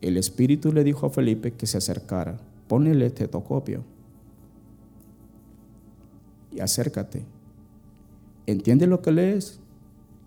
El 0.00 0.16
Espíritu 0.16 0.72
le 0.72 0.84
dijo 0.84 1.06
a 1.06 1.10
Felipe 1.10 1.52
que 1.52 1.66
se 1.66 1.78
acercara. 1.78 2.38
Ponle 2.66 2.92
el 2.92 3.02
estetoscopio 3.02 3.84
y 6.54 6.60
acércate. 6.60 7.22
¿Entiende 8.46 8.86
lo 8.86 9.00
que 9.02 9.12
lees? 9.12 9.58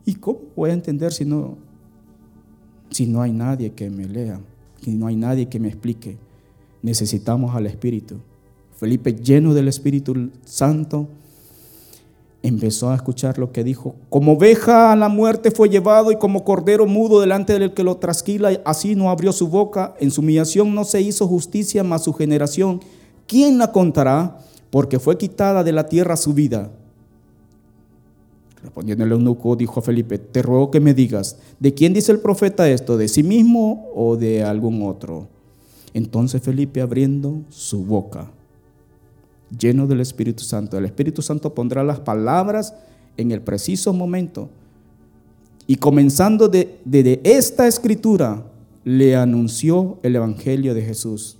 ¿Y 0.05 0.15
cómo 0.15 0.39
voy 0.55 0.69
a 0.69 0.73
entender 0.73 1.11
si 1.11 1.25
no, 1.25 1.57
si 2.89 3.05
no 3.07 3.21
hay 3.21 3.31
nadie 3.31 3.73
que 3.73 3.89
me 3.89 4.05
lea? 4.05 4.39
Si 4.81 4.91
no 4.91 5.07
hay 5.07 5.15
nadie 5.15 5.47
que 5.47 5.59
me 5.59 5.67
explique. 5.67 6.17
Necesitamos 6.81 7.55
al 7.55 7.65
Espíritu. 7.65 8.17
Felipe, 8.77 9.13
lleno 9.13 9.53
del 9.53 9.67
Espíritu 9.67 10.29
Santo, 10.45 11.07
empezó 12.43 12.91
a 12.91 12.95
escuchar 12.95 13.37
lo 13.39 13.51
que 13.51 13.63
dijo. 13.63 13.95
Como 14.09 14.33
oveja 14.33 14.91
a 14.91 14.95
la 14.95 15.09
muerte 15.09 15.51
fue 15.51 15.69
llevado 15.69 16.11
y 16.11 16.17
como 16.17 16.43
cordero 16.43 16.85
mudo 16.85 17.19
delante 17.19 17.57
del 17.57 17.73
que 17.73 17.83
lo 17.83 17.97
trasquila, 17.97 18.61
así 18.65 18.95
no 18.95 19.09
abrió 19.09 19.31
su 19.31 19.47
boca. 19.47 19.95
En 19.99 20.11
su 20.11 20.21
humillación 20.21 20.73
no 20.73 20.83
se 20.83 21.01
hizo 21.01 21.27
justicia, 21.27 21.83
mas 21.83 22.03
su 22.03 22.13
generación, 22.13 22.81
¿quién 23.27 23.57
la 23.57 23.71
contará? 23.71 24.39
Porque 24.69 24.99
fue 24.99 25.17
quitada 25.17 25.63
de 25.63 25.71
la 25.71 25.87
tierra 25.87 26.15
su 26.15 26.33
vida. 26.33 26.71
Respondiendo 28.67 29.05
el 29.05 29.13
eunuco, 29.13 29.55
dijo 29.55 29.79
a 29.79 29.81
Felipe, 29.81 30.17
te 30.17 30.41
ruego 30.41 30.71
que 30.71 30.81
me 30.81 30.93
digas, 30.93 31.37
¿de 31.57 31.73
quién 31.73 31.93
dice 31.93 32.11
el 32.11 32.19
profeta 32.19 32.69
esto? 32.69 32.97
¿De 32.97 33.07
sí 33.07 33.23
mismo 33.23 33.89
o 33.95 34.17
de 34.17 34.43
algún 34.43 34.81
otro? 34.81 35.29
Entonces 35.93 36.41
Felipe 36.41 36.81
abriendo 36.81 37.43
su 37.47 37.85
boca, 37.85 38.29
lleno 39.57 39.87
del 39.87 40.01
Espíritu 40.01 40.43
Santo, 40.43 40.77
el 40.77 40.83
Espíritu 40.83 41.21
Santo 41.21 41.55
pondrá 41.55 41.81
las 41.81 42.01
palabras 42.01 42.73
en 43.15 43.31
el 43.31 43.41
preciso 43.41 43.93
momento. 43.93 44.49
Y 45.65 45.77
comenzando 45.77 46.49
desde 46.49 46.77
de, 46.83 47.21
esta 47.23 47.69
escritura, 47.69 48.43
le 48.83 49.15
anunció 49.15 49.97
el 50.03 50.17
Evangelio 50.17 50.73
de 50.73 50.81
Jesús, 50.81 51.37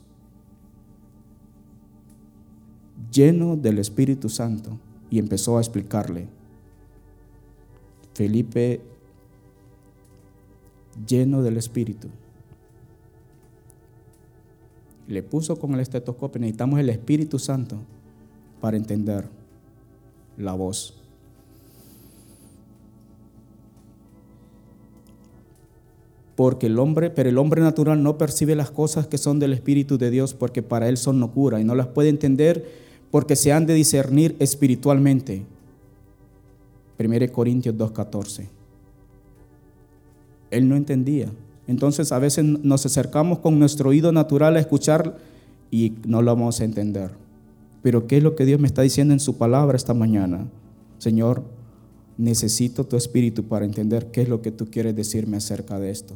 lleno 3.12 3.58
del 3.58 3.80
Espíritu 3.80 4.30
Santo, 4.30 4.80
y 5.10 5.20
empezó 5.20 5.58
a 5.58 5.60
explicarle 5.60 6.37
Felipe 8.18 8.82
lleno 11.08 11.44
del 11.44 11.56
Espíritu. 11.56 12.08
Le 15.08 15.22
puso 15.22 15.58
con 15.58 15.76
el 15.76 15.82
estetoscopio, 15.82 16.42
necesitamos 16.42 16.80
el 16.80 16.90
Espíritu 16.90 17.38
Santo 17.38 17.78
para 18.60 18.76
entender 18.76 19.26
la 20.36 20.54
voz. 20.54 21.00
Porque 26.36 26.66
el 26.66 26.80
hombre, 26.80 27.12
pero 27.12 27.30
el 27.30 27.38
hombre 27.38 27.62
natural 27.62 28.02
no 28.02 28.18
percibe 28.18 28.56
las 28.56 28.72
cosas 28.72 29.06
que 29.06 29.20
son 29.20 29.38
del 29.38 29.54
Espíritu 29.54 30.00
de 30.00 30.10
Dios 30.10 30.34
porque 30.34 30.64
para 30.64 30.90
él 30.90 30.98
son 30.98 31.20
locura 31.20 31.62
y 31.62 31.64
no 31.64 31.76
las 31.76 31.86
puede 31.86 32.10
entender 32.10 32.68
porque 33.12 33.36
se 33.36 33.54
han 33.54 33.68
de 33.68 33.76
discernir 33.76 34.36
espiritualmente. 34.40 35.46
1 37.00 37.32
Corintios 37.32 37.76
2.14. 37.76 38.48
Él 40.52 40.70
no 40.70 40.76
entendía. 40.76 41.30
Entonces 41.68 42.12
a 42.12 42.20
veces 42.20 42.46
nos 42.46 42.86
acercamos 42.86 43.40
con 43.40 43.60
nuestro 43.60 43.90
oído 43.90 44.12
natural 44.12 44.56
a 44.56 44.60
escuchar 44.60 45.18
y 45.70 45.94
no 46.06 46.22
lo 46.22 46.34
vamos 46.34 46.62
a 46.62 46.66
entender. 46.66 47.12
Pero 47.84 48.08
¿qué 48.08 48.18
es 48.18 48.24
lo 48.24 48.36
que 48.36 48.46
Dios 48.46 48.60
me 48.60 48.68
está 48.68 48.82
diciendo 48.82 49.14
en 49.14 49.20
su 49.20 49.38
palabra 49.38 49.76
esta 49.76 49.94
mañana? 49.94 50.48
Señor, 50.98 51.44
necesito 52.18 52.86
tu 52.86 52.96
espíritu 52.96 53.44
para 53.44 53.66
entender 53.66 54.12
qué 54.12 54.22
es 54.22 54.30
lo 54.30 54.42
que 54.42 54.52
tú 54.52 54.68
quieres 54.72 54.96
decirme 54.96 55.38
acerca 55.38 55.80
de 55.80 55.92
esto. 55.92 56.16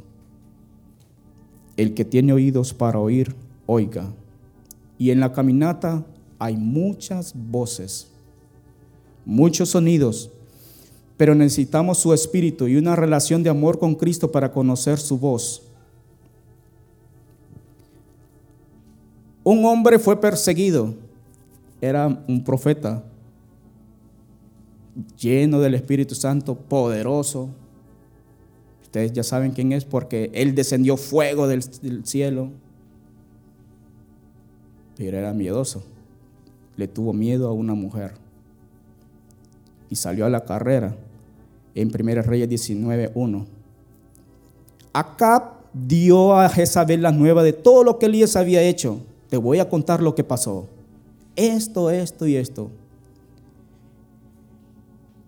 El 1.77 1.93
que 1.93 2.05
tiene 2.05 2.33
oídos 2.33 2.73
para 2.73 2.99
oír, 2.99 3.35
oiga. 3.65 4.11
Y 4.97 5.11
en 5.11 5.19
la 5.19 5.33
caminata 5.33 6.05
hay 6.39 6.57
muchas 6.57 7.33
voces, 7.35 8.11
muchos 9.25 9.69
sonidos, 9.69 10.31
pero 11.21 11.35
necesitamos 11.35 11.99
su 11.99 12.15
espíritu 12.15 12.67
y 12.67 12.77
una 12.77 12.95
relación 12.95 13.43
de 13.43 13.51
amor 13.51 13.77
con 13.77 13.93
Cristo 13.93 14.31
para 14.31 14.51
conocer 14.51 14.97
su 14.97 15.19
voz. 15.19 15.61
Un 19.43 19.63
hombre 19.65 19.99
fue 19.99 20.19
perseguido, 20.19 20.95
era 21.79 22.07
un 22.27 22.43
profeta, 22.43 23.03
lleno 25.15 25.59
del 25.59 25.75
Espíritu 25.75 26.15
Santo, 26.15 26.55
poderoso. 26.55 27.49
Ustedes 28.81 29.13
ya 29.13 29.21
saben 29.21 29.51
quién 29.51 29.73
es 29.73 29.85
porque 29.85 30.31
él 30.33 30.55
descendió 30.55 30.97
fuego 30.97 31.47
del, 31.47 31.61
cielo, 32.03 32.49
pero 34.97 35.19
era 35.19 35.33
miedoso, 35.33 35.83
le 36.77 36.87
tuvo 36.87 37.13
miedo 37.13 37.47
a 37.47 37.51
una 37.53 37.75
mujer. 37.75 38.15
Y 39.87 39.97
salió 39.97 40.25
a 40.25 40.29
la 40.29 40.45
carrera 40.45 40.97
en 41.75 41.87
1 41.87 42.21
Reyes 42.21 42.49
19.1. 42.49 43.45
Acá 44.93 45.53
dio 45.73 46.35
a 46.37 46.49
Jezabel 46.49 47.01
la 47.01 47.11
nueva 47.11 47.43
de 47.43 47.53
todo 47.53 47.83
lo 47.83 47.97
que 47.97 48.07
Elías 48.07 48.35
había 48.35 48.61
hecho. 48.61 48.99
Te 49.29 49.37
voy 49.37 49.59
a 49.59 49.69
contar 49.69 50.01
lo 50.01 50.15
que 50.15 50.23
pasó. 50.23 50.67
Esto, 51.35 51.89
esto 51.89 52.27
y 52.27 52.35
esto. 52.35 52.69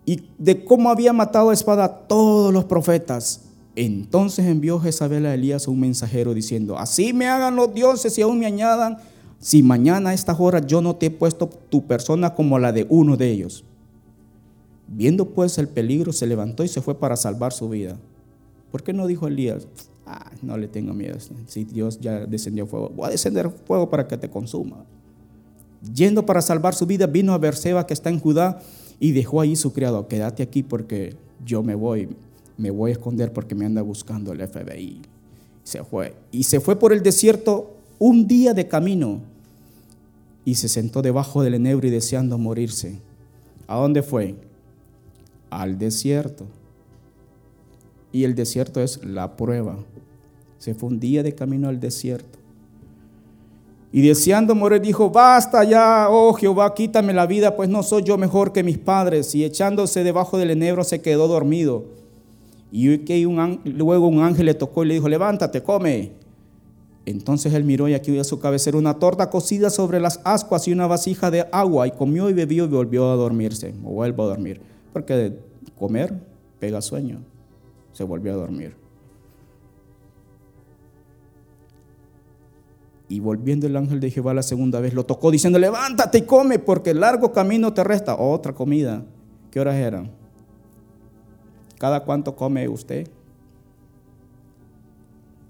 Y 0.06 0.27
de 0.38 0.65
cómo 0.65 0.89
había 0.89 1.13
matado 1.13 1.49
a 1.49 1.53
espada 1.53 1.86
a 1.86 1.97
todos 2.08 2.53
los 2.53 2.65
profetas. 2.65 3.41
Entonces 3.75 4.45
envió 4.45 4.79
Jezabel 4.79 5.25
a 5.25 5.34
Elías 5.34 5.67
un 5.67 5.79
mensajero 5.79 6.34
diciendo, 6.34 6.77
así 6.77 7.13
me 7.13 7.27
hagan 7.27 7.56
los 7.56 7.73
dioses 7.73 8.17
y 8.17 8.21
aún 8.21 8.39
me 8.39 8.45
añadan, 8.45 8.97
si 9.39 9.63
mañana 9.63 10.12
a 10.12 10.13
esta 10.13 10.36
hora 10.38 10.60
yo 10.60 10.82
no 10.82 10.95
te 10.95 11.08
he 11.08 11.12
puesto 11.12 11.47
tu 11.47 11.88
persona 11.88 12.36
como 12.36 12.60
la 12.60 12.71
de 12.71 12.86
uno 12.89 13.17
de 13.17 13.32
ellos. 13.32 13.63
Viendo 14.95 15.29
pues 15.29 15.58
el 15.58 15.67
peligro, 15.67 16.13
se 16.13 16.27
levantó 16.27 16.63
y 16.63 16.67
se 16.67 16.82
fue 16.82 16.99
para 16.99 17.15
salvar 17.15 17.51
su 17.51 17.67
vida. 17.69 17.97
¿Por 18.71 18.84
qué 18.84 18.93
no 18.93 19.08
dijo 19.08 19.27
Elías? 19.27 19.67
Ah, 20.06 20.32
no 20.41 20.58
le 20.58 20.67
tengo 20.67 20.93
miedo. 20.93 21.17
Si 21.47 21.63
Dios 21.63 21.99
ya 21.99 22.25
descendió 22.25 22.67
fuego, 22.67 22.89
voy 22.89 23.08
a 23.08 23.12
descender 23.12 23.49
fuego 23.49 23.89
para 23.89 24.08
que 24.08 24.17
te 24.17 24.29
consuma. 24.29 24.86
Yendo 25.93 26.25
para 26.25 26.41
salvar 26.41 26.75
su 26.75 26.86
vida, 26.86 27.08
vino 27.08 27.34
a 27.34 27.38
Berseba 27.38 27.88
que 27.88 27.93
está 27.93 28.10
en 28.10 28.19
Judá 28.19 28.62
y 28.99 29.12
dejó 29.12 29.41
ahí 29.41 29.56
su 29.56 29.73
criado. 29.73 30.08
Quédate 30.08 30.43
aquí 30.43 30.63
porque 30.63 31.15
yo 31.43 31.63
me 31.63 31.75
voy, 31.75 32.10
me 32.58 32.69
voy 32.69 32.91
a 32.91 32.93
esconder 32.93 33.34
porque 33.34 33.56
me 33.56 33.65
anda 33.65 33.82
buscando 33.82 34.32
el 34.32 34.47
FBI. 34.47 35.01
Se 35.63 35.84
fue. 35.84 36.15
Y 36.32 36.43
se 36.43 36.60
fue 36.60 36.77
por 36.77 36.93
el 36.93 37.01
desierto 37.01 37.75
un 37.99 38.27
día 38.27 38.53
de 38.53 38.67
camino 38.67 39.21
y 40.45 40.56
se 40.56 40.67
sentó 40.67 41.01
debajo 41.01 41.41
del 41.41 41.56
enebro 41.56 41.88
y 41.88 41.91
deseando 41.91 42.38
morirse. 42.38 42.99
¿A 43.67 43.77
dónde 43.77 44.03
fue? 44.03 44.36
Al 45.61 45.77
desierto. 45.77 46.45
Y 48.11 48.23
el 48.23 48.36
desierto 48.36 48.82
es 48.82 49.03
la 49.03 49.36
prueba. 49.36 49.78
Se 50.57 50.73
fue 50.73 50.89
un 50.89 50.99
día 50.99 51.23
de 51.23 51.34
camino 51.34 51.67
al 51.67 51.80
desierto. 51.80 52.39
Y 53.91 54.01
deseando 54.01 54.55
morir 54.55 54.82
dijo, 54.82 55.09
basta 55.09 55.63
ya, 55.63 56.07
oh 56.09 56.34
Jehová, 56.34 56.73
quítame 56.73 57.13
la 57.13 57.28
vida, 57.28 57.55
pues 57.55 57.69
no 57.69 57.84
soy 57.84 58.03
yo 58.03 58.17
mejor 58.17 58.51
que 58.51 58.63
mis 58.63 58.78
padres. 58.78 59.34
Y 59.36 59.43
echándose 59.43 60.03
debajo 60.03 60.38
del 60.38 60.51
enebro 60.51 60.84
se 60.84 61.01
quedó 61.01 61.28
dormido. 61.28 61.86
Y 62.71 62.88
luego 63.65 64.07
un 64.07 64.19
ángel 64.19 64.47
le 64.47 64.53
tocó 64.55 64.84
y 64.84 64.88
le 64.88 64.93
dijo, 64.95 65.09
levántate, 65.09 65.61
come. 65.61 66.11
Entonces 67.05 67.53
él 67.53 67.65
miró 67.65 67.88
y 67.88 67.93
aquí 67.93 68.17
a 68.17 68.23
su 68.23 68.39
cabecera 68.39 68.78
una 68.78 68.97
torta 68.97 69.30
cocida 69.30 69.69
sobre 69.69 69.99
las 69.99 70.21
ascuas 70.23 70.67
y 70.67 70.71
una 70.71 70.88
vasija 70.88 71.30
de 71.30 71.45
agua. 71.51 71.88
Y 71.88 71.91
comió 71.91 72.30
y 72.30 72.34
bebió 72.34 72.65
y 72.65 72.69
volvió 72.69 73.11
a 73.11 73.15
dormirse, 73.15 73.75
o 73.84 73.91
vuelvo 73.91 74.23
a 74.23 74.28
dormir 74.28 74.72
porque 74.93 75.15
de 75.15 75.39
comer 75.77 76.13
pega 76.59 76.81
sueño. 76.81 77.21
Se 77.91 78.03
volvió 78.03 78.33
a 78.33 78.37
dormir. 78.37 78.75
Y 83.09 83.19
volviendo 83.19 83.67
el 83.67 83.75
ángel 83.75 83.99
de 83.99 84.09
Jehová 84.09 84.33
la 84.33 84.43
segunda 84.43 84.79
vez, 84.79 84.93
lo 84.93 85.05
tocó 85.05 85.29
diciendo, 85.29 85.59
levántate 85.59 86.19
y 86.19 86.21
come, 86.21 86.57
porque 86.57 86.91
el 86.91 87.01
largo 87.01 87.31
camino 87.31 87.73
te 87.73 87.83
resta. 87.83 88.15
Otra 88.15 88.53
comida. 88.53 89.03
¿Qué 89.51 89.59
horas 89.59 89.75
eran? 89.75 90.09
¿Cada 91.77 92.03
cuánto 92.03 92.35
come 92.35 92.67
usted? 92.69 93.09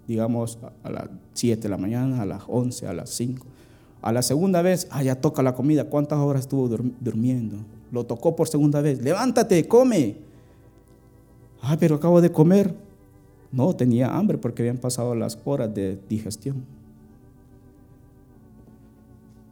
digamos 0.07 0.59
a 0.83 0.89
las 0.89 1.09
7 1.33 1.61
de 1.61 1.69
la 1.69 1.77
mañana, 1.77 2.21
a 2.21 2.25
las 2.25 2.43
11, 2.47 2.87
a 2.87 2.93
las 2.93 3.09
5. 3.11 3.45
A 4.01 4.11
la 4.11 4.21
segunda 4.21 4.61
vez, 4.61 4.87
ah, 4.91 5.01
ya 5.01 5.15
toca 5.15 5.41
la 5.41 5.55
comida. 5.55 5.85
¿Cuántas 5.85 6.19
horas 6.19 6.41
estuvo 6.41 6.67
durmiendo? 6.67 7.57
Lo 7.93 8.07
tocó 8.07 8.35
por 8.35 8.47
segunda 8.47 8.81
vez. 8.81 9.03
Levántate, 9.03 9.67
come. 9.67 10.15
Ah, 11.61 11.77
pero 11.79 11.95
acabo 11.95 12.21
de 12.21 12.31
comer. 12.31 12.73
No, 13.51 13.75
tenía 13.75 14.17
hambre 14.17 14.39
porque 14.39 14.63
habían 14.63 14.79
pasado 14.79 15.13
las 15.13 15.37
horas 15.45 15.71
de 15.75 15.99
digestión. 16.09 16.65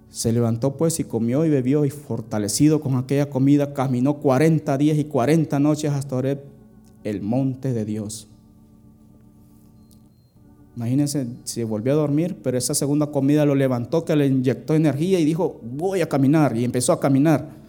Se 0.09 0.33
levantó 0.33 0.75
pues 0.75 0.99
y 0.99 1.03
comió 1.03 1.45
y 1.45 1.51
bebió 1.51 1.85
y 1.85 1.91
fortalecido 1.91 2.81
con 2.81 2.95
aquella 2.95 3.29
comida, 3.29 3.75
caminó 3.75 4.17
40 4.17 4.75
días 4.79 4.97
y 4.97 5.03
40 5.03 5.59
noches 5.59 5.91
hasta 5.91 6.15
Oreb, 6.15 6.41
el 7.03 7.21
monte 7.21 7.73
de 7.73 7.85
Dios. 7.85 8.27
Imagínense, 10.75 11.27
se 11.43 11.63
volvió 11.63 11.93
a 11.93 11.97
dormir, 11.97 12.37
pero 12.41 12.57
esa 12.57 12.73
segunda 12.73 13.05
comida 13.05 13.45
lo 13.45 13.53
levantó, 13.53 14.03
que 14.03 14.15
le 14.15 14.25
inyectó 14.25 14.73
energía 14.73 15.19
y 15.19 15.25
dijo, 15.25 15.61
voy 15.61 16.01
a 16.01 16.09
caminar. 16.09 16.57
Y 16.57 16.65
empezó 16.65 16.91
a 16.91 16.99
caminar. 16.99 17.60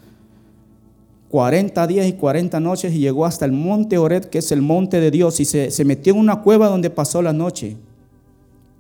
40 1.33 1.87
días 1.87 2.07
y 2.07 2.13
40 2.13 2.61
noches 2.61 2.93
y 2.93 2.99
llegó 2.99 3.25
hasta 3.25 3.47
el 3.47 3.53
monte 3.53 3.97
Ored, 3.97 4.27
que 4.27 4.37
es 4.37 4.53
el 4.53 4.61
monte 4.61 5.01
de 5.01 5.11
Dios, 5.11 5.41
y 5.41 5.47
se, 5.47 5.83
metió 5.87 6.13
en 6.13 6.21
una 6.21 6.43
cueva 6.43 6.69
donde 6.69 6.91
pasó 6.91 7.23
la 7.23 7.33
noche. 7.33 7.79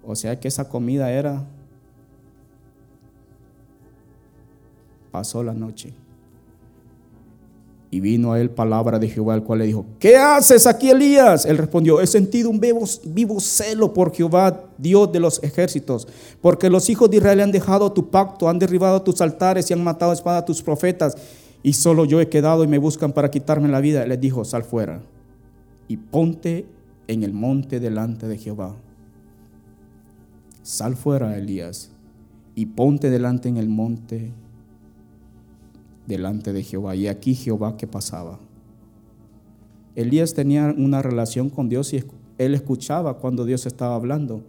O 0.07 0.15
sea 0.15 0.39
que 0.39 0.49
esa 0.49 0.69
comida 0.69 1.11
era, 1.11 1.43
pasó 5.11 5.43
la 5.43 5.55
noche. 5.55 5.95
Y 7.91 8.01
vino 8.01 8.35
a 8.35 8.41
él 8.41 8.51
palabra 8.51 8.99
de 8.99 9.09
Jehová, 9.09 9.35
el 9.35 9.45
cual 9.45 9.61
le 9.61 9.67
dijo, 9.67 9.87
¿qué 9.99 10.19
haces 10.19 10.67
aquí, 10.67 10.91
Elías? 10.91 11.47
Él 11.47 11.57
respondió, 11.57 12.03
he 12.03 12.07
sentido 12.07 12.51
un 12.51 12.61
vivo, 12.61 12.85
vivo, 13.05 13.41
celo 13.41 13.95
por 13.95 14.15
Jehová, 14.15 14.65
Dios 14.77 15.11
de 15.11 15.21
los 15.21 15.43
ejércitos, 15.43 16.07
porque 16.43 16.69
los 16.69 16.91
hijos 16.91 17.09
de 17.09 17.17
Israel 17.17 17.41
han 17.41 17.53
dejado 17.53 17.93
tu 17.93 18.11
pacto, 18.11 18.47
han 18.47 18.59
derribado 18.59 19.01
tus 19.01 19.23
altares 19.23 19.71
y 19.71 19.73
han 19.73 19.83
matado 19.83 20.11
a 20.11 20.15
espada 20.15 20.39
a 20.39 20.45
tus 20.45 20.61
profetas, 20.61 21.17
y 21.63 21.75
solo 21.75 22.05
yo 22.05 22.21
he 22.21 22.29
quedado 22.29 22.65
y 22.65 22.67
me 22.67 22.79
buscan 22.79 23.13
para 23.13 23.31
quitarme 23.31 23.69
la 23.69 23.81
vida. 23.81 24.07
Les 24.07 24.21
dijo, 24.21 24.45
sal 24.45 24.65
fuera 24.65 25.03
y 25.89 25.97
ponte 25.97 26.67
en 27.07 27.23
el 27.23 27.33
monte 27.33 27.79
delante 27.79 28.27
de 28.27 28.39
Jehová. 28.39 28.75
Sal 30.63 30.97
fuera, 30.97 31.37
Elías, 31.37 31.91
y 32.55 32.67
ponte 32.67 33.11
delante 33.11 33.49
en 33.49 33.57
el 33.57 33.69
monte 33.69 34.33
delante 36.07 36.53
de 36.53 36.63
Jehová. 36.63 36.97
Y 36.97 37.09
aquí 37.09 37.35
Jehová 37.35 37.77
que 37.77 37.87
pasaba. 37.87 38.39
Elías 39.95 40.35
tenía 40.35 40.75
una 40.77 41.03
relación 41.03 41.51
con 41.51 41.69
Dios 41.69 41.93
y 41.93 42.03
él 42.39 42.55
escuchaba 42.55 43.19
cuando 43.19 43.45
Dios 43.45 43.67
estaba 43.67 43.95
hablando. 43.95 44.43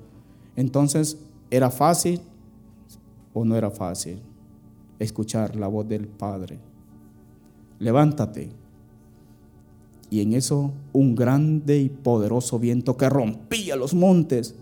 Entonces, 0.56 1.18
¿era 1.52 1.70
fácil 1.70 2.22
o 3.34 3.44
no 3.44 3.56
era 3.56 3.70
fácil 3.70 4.20
escuchar 5.00 5.56
la 5.56 5.68
voz 5.68 5.88
del 5.88 6.08
Padre? 6.08 6.60
Levántate. 7.84 8.50
Y 10.10 10.22
en 10.22 10.34
eso 10.34 10.74
un 10.94 11.16
grande 11.16 11.78
y 11.78 11.90
poderoso 11.90 12.60
viento 12.60 12.98
que 12.98 13.10
rompía 13.10 13.76
los 13.76 13.94
montes 13.94 14.56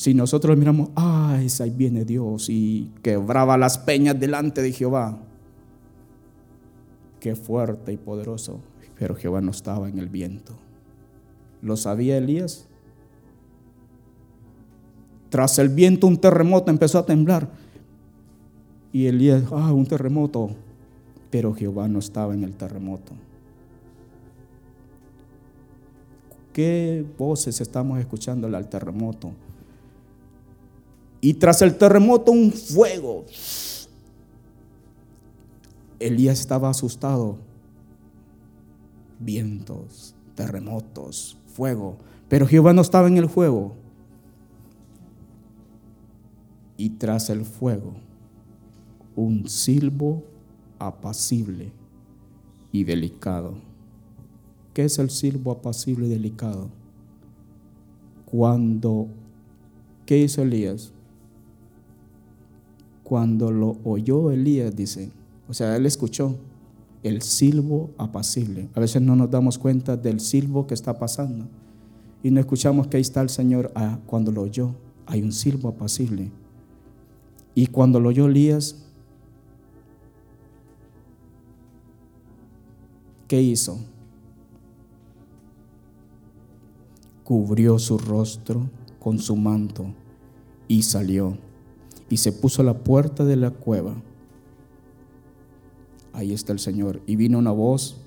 si 0.00 0.14
nosotros 0.14 0.56
miramos, 0.56 0.88
ah, 0.96 1.36
ahí 1.36 1.70
viene 1.76 2.06
Dios 2.06 2.48
y 2.48 2.90
quebraba 3.02 3.58
las 3.58 3.76
peñas 3.76 4.18
delante 4.18 4.62
de 4.62 4.72
Jehová. 4.72 5.18
Qué 7.20 7.36
fuerte 7.36 7.92
y 7.92 7.98
poderoso. 7.98 8.60
Pero 8.98 9.14
Jehová 9.14 9.42
no 9.42 9.50
estaba 9.50 9.90
en 9.90 9.98
el 9.98 10.08
viento. 10.08 10.54
¿Lo 11.60 11.76
sabía 11.76 12.16
Elías? 12.16 12.66
Tras 15.28 15.58
el 15.58 15.68
viento 15.68 16.06
un 16.06 16.16
terremoto 16.16 16.70
empezó 16.70 16.98
a 16.98 17.04
temblar. 17.04 17.50
Y 18.94 19.04
Elías, 19.04 19.42
ah, 19.52 19.70
un 19.70 19.84
terremoto. 19.84 20.56
Pero 21.30 21.54
Jehová 21.54 21.88
no 21.88 21.98
estaba 21.98 22.34
en 22.34 22.44
el 22.44 22.54
terremoto. 22.54 23.12
¿Qué 26.52 27.06
voces 27.16 27.60
estamos 27.60 28.00
escuchando 28.00 28.48
al 28.48 28.68
terremoto? 28.68 29.32
Y 31.20 31.34
tras 31.34 31.62
el 31.62 31.76
terremoto 31.76 32.32
un 32.32 32.50
fuego. 32.50 33.24
Elías 36.00 36.40
estaba 36.40 36.70
asustado. 36.70 37.38
Vientos, 39.18 40.14
terremotos, 40.34 41.36
fuego. 41.46 41.98
Pero 42.28 42.46
Jehová 42.46 42.72
no 42.72 42.80
estaba 42.80 43.06
en 43.06 43.18
el 43.18 43.28
fuego. 43.28 43.74
Y 46.76 46.90
tras 46.90 47.28
el 47.28 47.44
fuego, 47.44 47.92
un 49.14 49.46
silbo 49.46 50.24
apacible 50.80 51.72
y 52.72 52.82
delicado. 52.82 53.54
¿Qué 54.74 54.84
es 54.84 54.98
el 54.98 55.10
silbo 55.10 55.52
apacible 55.52 56.06
y 56.06 56.10
delicado? 56.10 56.68
Cuando, 58.24 59.06
¿qué 60.06 60.18
hizo 60.18 60.42
Elías? 60.42 60.92
Cuando 63.04 63.52
lo 63.52 63.76
oyó 63.84 64.32
Elías, 64.32 64.74
dice, 64.74 65.10
o 65.48 65.54
sea, 65.54 65.76
él 65.76 65.86
escuchó 65.86 66.36
el 67.02 67.22
silbo 67.22 67.90
apacible. 67.98 68.68
A 68.74 68.80
veces 68.80 69.02
no 69.02 69.16
nos 69.16 69.30
damos 69.30 69.58
cuenta 69.58 69.96
del 69.96 70.20
silbo 70.20 70.66
que 70.66 70.74
está 70.74 70.98
pasando 70.98 71.46
y 72.22 72.30
no 72.30 72.40
escuchamos 72.40 72.86
que 72.86 72.98
ahí 72.98 73.00
está 73.00 73.22
el 73.22 73.30
Señor 73.30 73.72
ah, 73.74 73.98
cuando 74.06 74.30
lo 74.30 74.42
oyó. 74.42 74.74
Hay 75.06 75.22
un 75.22 75.32
silbo 75.32 75.68
apacible. 75.70 76.30
Y 77.54 77.66
cuando 77.66 77.98
lo 77.98 78.10
oyó 78.10 78.26
Elías, 78.26 78.86
¿qué 83.30 83.40
hizo? 83.40 83.78
Cubrió 87.22 87.78
su 87.78 87.96
rostro 87.96 88.68
con 88.98 89.20
su 89.20 89.36
manto 89.36 89.94
y 90.66 90.82
salió 90.82 91.38
y 92.08 92.16
se 92.16 92.32
puso 92.32 92.62
a 92.62 92.64
la 92.64 92.82
puerta 92.82 93.24
de 93.24 93.36
la 93.36 93.52
cueva. 93.52 93.94
Ahí 96.12 96.32
está 96.32 96.52
el 96.52 96.58
Señor. 96.58 97.02
Y 97.06 97.14
vino 97.14 97.38
una 97.38 97.52
voz 97.52 98.00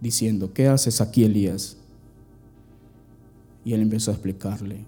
diciendo, 0.00 0.52
¿qué 0.52 0.66
haces 0.66 1.00
aquí, 1.00 1.22
Elías? 1.22 1.76
Y 3.64 3.72
él 3.72 3.82
empezó 3.82 4.10
a 4.10 4.14
explicarle, 4.14 4.84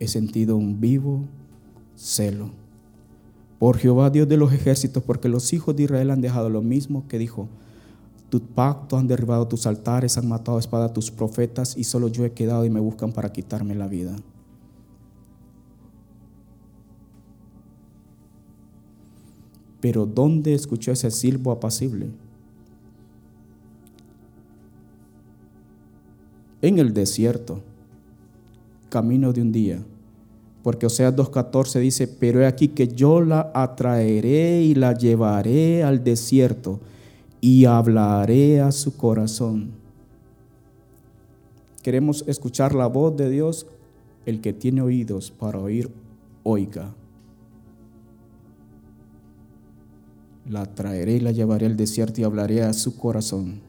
he 0.00 0.08
sentido 0.08 0.56
un 0.56 0.80
vivo 0.80 1.28
celo 1.94 2.50
por 3.58 3.78
Jehová, 3.78 4.10
Dios 4.10 4.28
de 4.28 4.36
los 4.36 4.52
ejércitos, 4.52 5.02
porque 5.02 5.28
los 5.28 5.52
hijos 5.52 5.74
de 5.74 5.84
Israel 5.84 6.10
han 6.10 6.20
dejado 6.20 6.48
lo 6.48 6.62
mismo 6.62 7.08
que 7.08 7.18
dijo, 7.18 7.48
tu 8.30 8.40
pacto 8.40 8.96
han 8.96 9.08
derribado 9.08 9.48
tus 9.48 9.66
altares, 9.66 10.18
han 10.18 10.28
matado 10.28 10.58
a 10.58 10.60
espada 10.60 10.86
a 10.86 10.92
tus 10.92 11.10
profetas, 11.10 11.76
y 11.76 11.84
solo 11.84 12.08
yo 12.08 12.24
he 12.24 12.32
quedado 12.32 12.64
y 12.64 12.70
me 12.70 12.80
buscan 12.80 13.12
para 13.12 13.32
quitarme 13.32 13.74
la 13.74 13.88
vida. 13.88 14.14
Pero 19.80 20.06
¿dónde 20.06 20.54
escuchó 20.54 20.92
ese 20.92 21.10
silbo 21.10 21.52
apacible? 21.52 22.08
En 26.60 26.78
el 26.78 26.92
desierto, 26.92 27.62
camino 28.88 29.32
de 29.32 29.42
un 29.42 29.52
día. 29.52 29.82
Porque 30.62 30.86
Oseas 30.86 31.14
2.14 31.14 31.80
dice, 31.80 32.08
pero 32.08 32.42
he 32.42 32.46
aquí 32.46 32.68
que 32.68 32.88
yo 32.88 33.20
la 33.20 33.50
atraeré 33.54 34.62
y 34.62 34.74
la 34.74 34.92
llevaré 34.92 35.82
al 35.82 36.02
desierto 36.02 36.80
y 37.40 37.64
hablaré 37.64 38.60
a 38.60 38.72
su 38.72 38.96
corazón. 38.96 39.70
Queremos 41.82 42.24
escuchar 42.26 42.74
la 42.74 42.86
voz 42.86 43.16
de 43.16 43.30
Dios. 43.30 43.66
El 44.26 44.42
que 44.42 44.52
tiene 44.52 44.82
oídos 44.82 45.30
para 45.30 45.58
oír, 45.58 45.90
oiga. 46.42 46.94
La 50.46 50.66
traeré 50.66 51.14
y 51.14 51.20
la 51.20 51.32
llevaré 51.32 51.64
al 51.64 51.76
desierto 51.76 52.20
y 52.20 52.24
hablaré 52.24 52.62
a 52.62 52.74
su 52.74 52.96
corazón. 52.98 53.67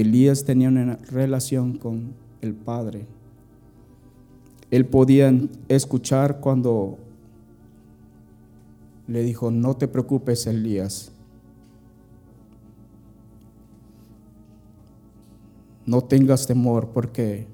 Elías 0.00 0.44
tenía 0.44 0.68
una 0.68 0.96
relación 1.10 1.78
con 1.78 2.14
el 2.40 2.54
Padre. 2.54 3.06
Él 4.70 4.86
podía 4.86 5.32
escuchar 5.68 6.40
cuando 6.40 6.98
le 9.06 9.22
dijo, 9.22 9.50
no 9.50 9.76
te 9.76 9.88
preocupes, 9.88 10.46
Elías, 10.46 11.10
no 15.86 16.02
tengas 16.02 16.46
temor 16.46 16.90
porque 16.92 17.46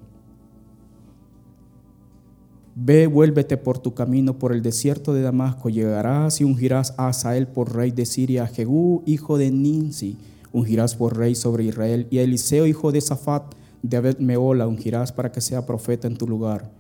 Ve, 2.77 3.07
vuélvete 3.07 3.57
por 3.57 3.79
tu 3.79 3.95
camino 3.95 4.37
por 4.37 4.53
el 4.53 4.61
desierto 4.61 5.15
de 5.15 5.23
Damasco, 5.23 5.69
llegarás 5.69 6.41
y 6.41 6.45
ungirás 6.45 6.93
a 6.97 7.07
Asael 7.07 7.47
por 7.47 7.73
rey 7.73 7.93
de 7.93 8.05
Siria, 8.05 8.45
a 8.45 8.47
Jehú, 8.49 9.03
hijo 9.07 9.39
de 9.39 9.53
Ninsi, 9.53 10.17
ungirás 10.55 10.95
por 10.95 11.19
rey 11.19 11.35
sobre 11.35 11.65
Israel, 11.65 12.07
y 12.11 12.19
a 12.19 12.23
Eliseo, 12.23 12.67
hijo 12.67 12.93
de 12.93 13.01
Safat, 13.01 13.43
de 13.83 13.97
Abed 13.99 14.19
Meola, 14.19 14.67
ungirás 14.67 15.13
para 15.13 15.31
que 15.31 15.43
sea 15.43 15.67
profeta 15.67 16.07
en 16.07 16.17
tu 16.17 16.27
lugar. 16.27 16.71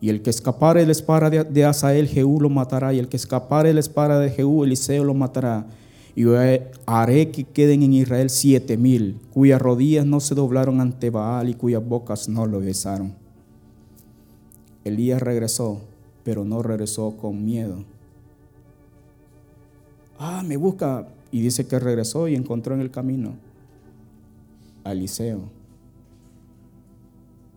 Y 0.00 0.10
el 0.10 0.20
que 0.22 0.28
escapare 0.30 0.80
de 0.80 0.86
la 0.86 0.92
espada 0.92 1.30
de 1.30 1.64
Asael, 1.64 2.06
Jehú 2.06 2.40
lo 2.40 2.50
matará, 2.50 2.92
y 2.92 2.98
el 2.98 3.08
que 3.08 3.16
escapare 3.16 3.70
de 3.70 3.74
la 3.74 3.80
espada 3.80 4.20
de 4.20 4.30
Jehú, 4.30 4.62
Eliseo 4.62 5.02
lo 5.02 5.14
matará. 5.14 5.66
Y 6.14 6.26
haré 6.86 7.30
que 7.30 7.44
queden 7.44 7.82
en 7.82 7.94
Israel 7.94 8.30
siete 8.30 8.76
mil, 8.76 9.18
cuyas 9.32 9.60
rodillas 9.60 10.06
no 10.06 10.20
se 10.20 10.34
doblaron 10.34 10.80
ante 10.80 11.10
Baal 11.10 11.48
y 11.48 11.54
cuyas 11.54 11.84
bocas 11.84 12.28
no 12.28 12.46
lo 12.46 12.60
besaron. 12.60 13.14
Elías 14.84 15.20
regresó, 15.20 15.80
pero 16.22 16.44
no 16.44 16.62
regresó 16.62 17.16
con 17.16 17.44
miedo. 17.44 17.84
Ah, 20.18 20.44
me 20.46 20.56
busca. 20.56 21.08
Y 21.34 21.40
dice 21.40 21.66
que 21.66 21.80
regresó 21.80 22.28
y 22.28 22.36
encontró 22.36 22.76
en 22.76 22.80
el 22.80 22.92
camino 22.92 23.34
a 24.84 24.92
Eliseo. 24.92 25.40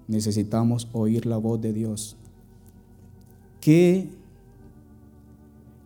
Necesitamos 0.07 0.87
oír 0.93 1.27
la 1.27 1.37
voz 1.37 1.61
de 1.61 1.73
Dios. 1.73 2.17
Que 3.61 4.09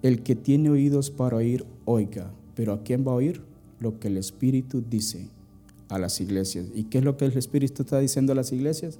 el 0.01 0.23
que 0.23 0.37
tiene 0.37 0.69
oídos 0.69 1.11
para 1.11 1.35
oír, 1.35 1.65
oiga. 1.83 2.31
Pero 2.55 2.71
¿a 2.71 2.81
quién 2.81 3.05
va 3.05 3.11
a 3.11 3.15
oír? 3.15 3.41
Lo 3.81 3.99
que 3.99 4.07
el 4.07 4.15
Espíritu 4.15 4.81
dice 4.89 5.27
a 5.89 5.99
las 5.99 6.21
iglesias. 6.21 6.67
¿Y 6.73 6.85
qué 6.85 6.99
es 6.99 7.03
lo 7.03 7.17
que 7.17 7.25
el 7.25 7.37
Espíritu 7.37 7.83
está 7.83 7.99
diciendo 7.99 8.31
a 8.31 8.35
las 8.35 8.53
iglesias? 8.53 8.99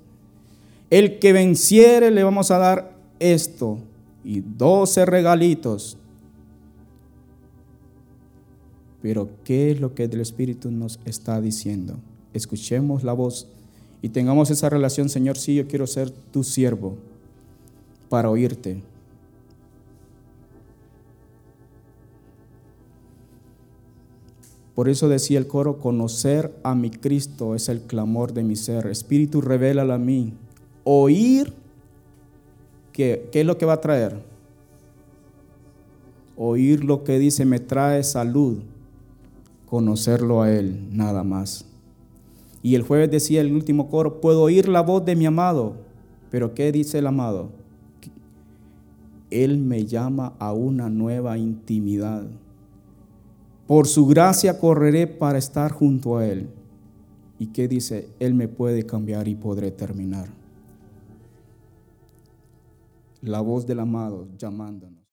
El 0.89 1.17
que 1.19 1.31
venciere 1.31 2.11
le 2.11 2.25
vamos 2.25 2.51
a 2.51 2.57
dar 2.57 2.97
esto 3.19 3.77
y 4.25 4.41
doce 4.41 5.05
regalitos. 5.05 5.97
Pero 9.01 9.29
¿qué 9.43 9.71
es 9.71 9.79
lo 9.79 9.95
que 9.95 10.03
el 10.03 10.21
Espíritu 10.21 10.71
nos 10.71 10.99
está 11.05 11.41
diciendo? 11.41 11.95
Escuchemos 12.33 13.03
la 13.03 13.13
voz 13.13 13.47
y 14.01 14.09
tengamos 14.09 14.51
esa 14.51 14.69
relación, 14.69 15.09
Señor, 15.09 15.37
sí, 15.37 15.55
yo 15.55 15.67
quiero 15.67 15.87
ser 15.87 16.09
tu 16.09 16.43
siervo 16.43 16.95
para 18.09 18.29
oírte. 18.29 18.81
Por 24.75 24.89
eso 24.89 25.09
decía 25.09 25.37
el 25.37 25.47
coro, 25.47 25.79
conocer 25.79 26.55
a 26.63 26.75
mi 26.75 26.89
Cristo 26.89 27.55
es 27.55 27.69
el 27.69 27.81
clamor 27.81 28.33
de 28.33 28.43
mi 28.43 28.55
ser. 28.55 28.87
Espíritu, 28.87 29.41
revélala 29.41 29.95
a 29.95 29.99
mí 29.99 30.33
oír, 30.83 31.53
¿qué, 32.91 33.29
¿qué 33.31 33.41
es 33.41 33.45
lo 33.45 33.57
que 33.57 33.65
va 33.65 33.73
a 33.73 33.81
traer? 33.81 34.17
Oír 36.37 36.83
lo 36.83 37.03
que 37.03 37.19
dice 37.19 37.45
me 37.45 37.59
trae 37.59 38.03
salud, 38.03 38.59
conocerlo 39.71 40.41
a 40.41 40.51
Él, 40.51 40.89
nada 40.91 41.23
más. 41.23 41.63
Y 42.61 42.75
el 42.75 42.81
jueves 42.81 43.09
decía 43.09 43.39
el 43.39 43.53
último 43.53 43.89
coro, 43.89 44.19
puedo 44.19 44.41
oír 44.41 44.67
la 44.67 44.81
voz 44.81 45.05
de 45.05 45.15
mi 45.15 45.25
amado, 45.25 45.77
pero 46.29 46.53
¿qué 46.53 46.73
dice 46.73 46.99
el 46.99 47.07
amado? 47.07 47.51
Él 49.29 49.59
me 49.59 49.85
llama 49.85 50.33
a 50.39 50.51
una 50.51 50.89
nueva 50.89 51.37
intimidad. 51.37 52.25
Por 53.65 53.87
su 53.87 54.05
gracia 54.07 54.59
correré 54.59 55.07
para 55.07 55.37
estar 55.37 55.71
junto 55.71 56.17
a 56.17 56.27
Él. 56.27 56.49
¿Y 57.39 57.47
qué 57.47 57.69
dice? 57.69 58.09
Él 58.19 58.33
me 58.33 58.49
puede 58.49 58.85
cambiar 58.85 59.29
y 59.29 59.35
podré 59.35 59.71
terminar 59.71 60.27
la 63.21 63.39
voz 63.39 63.65
del 63.65 63.79
amado 63.79 64.27
llamándonos. 64.37 65.00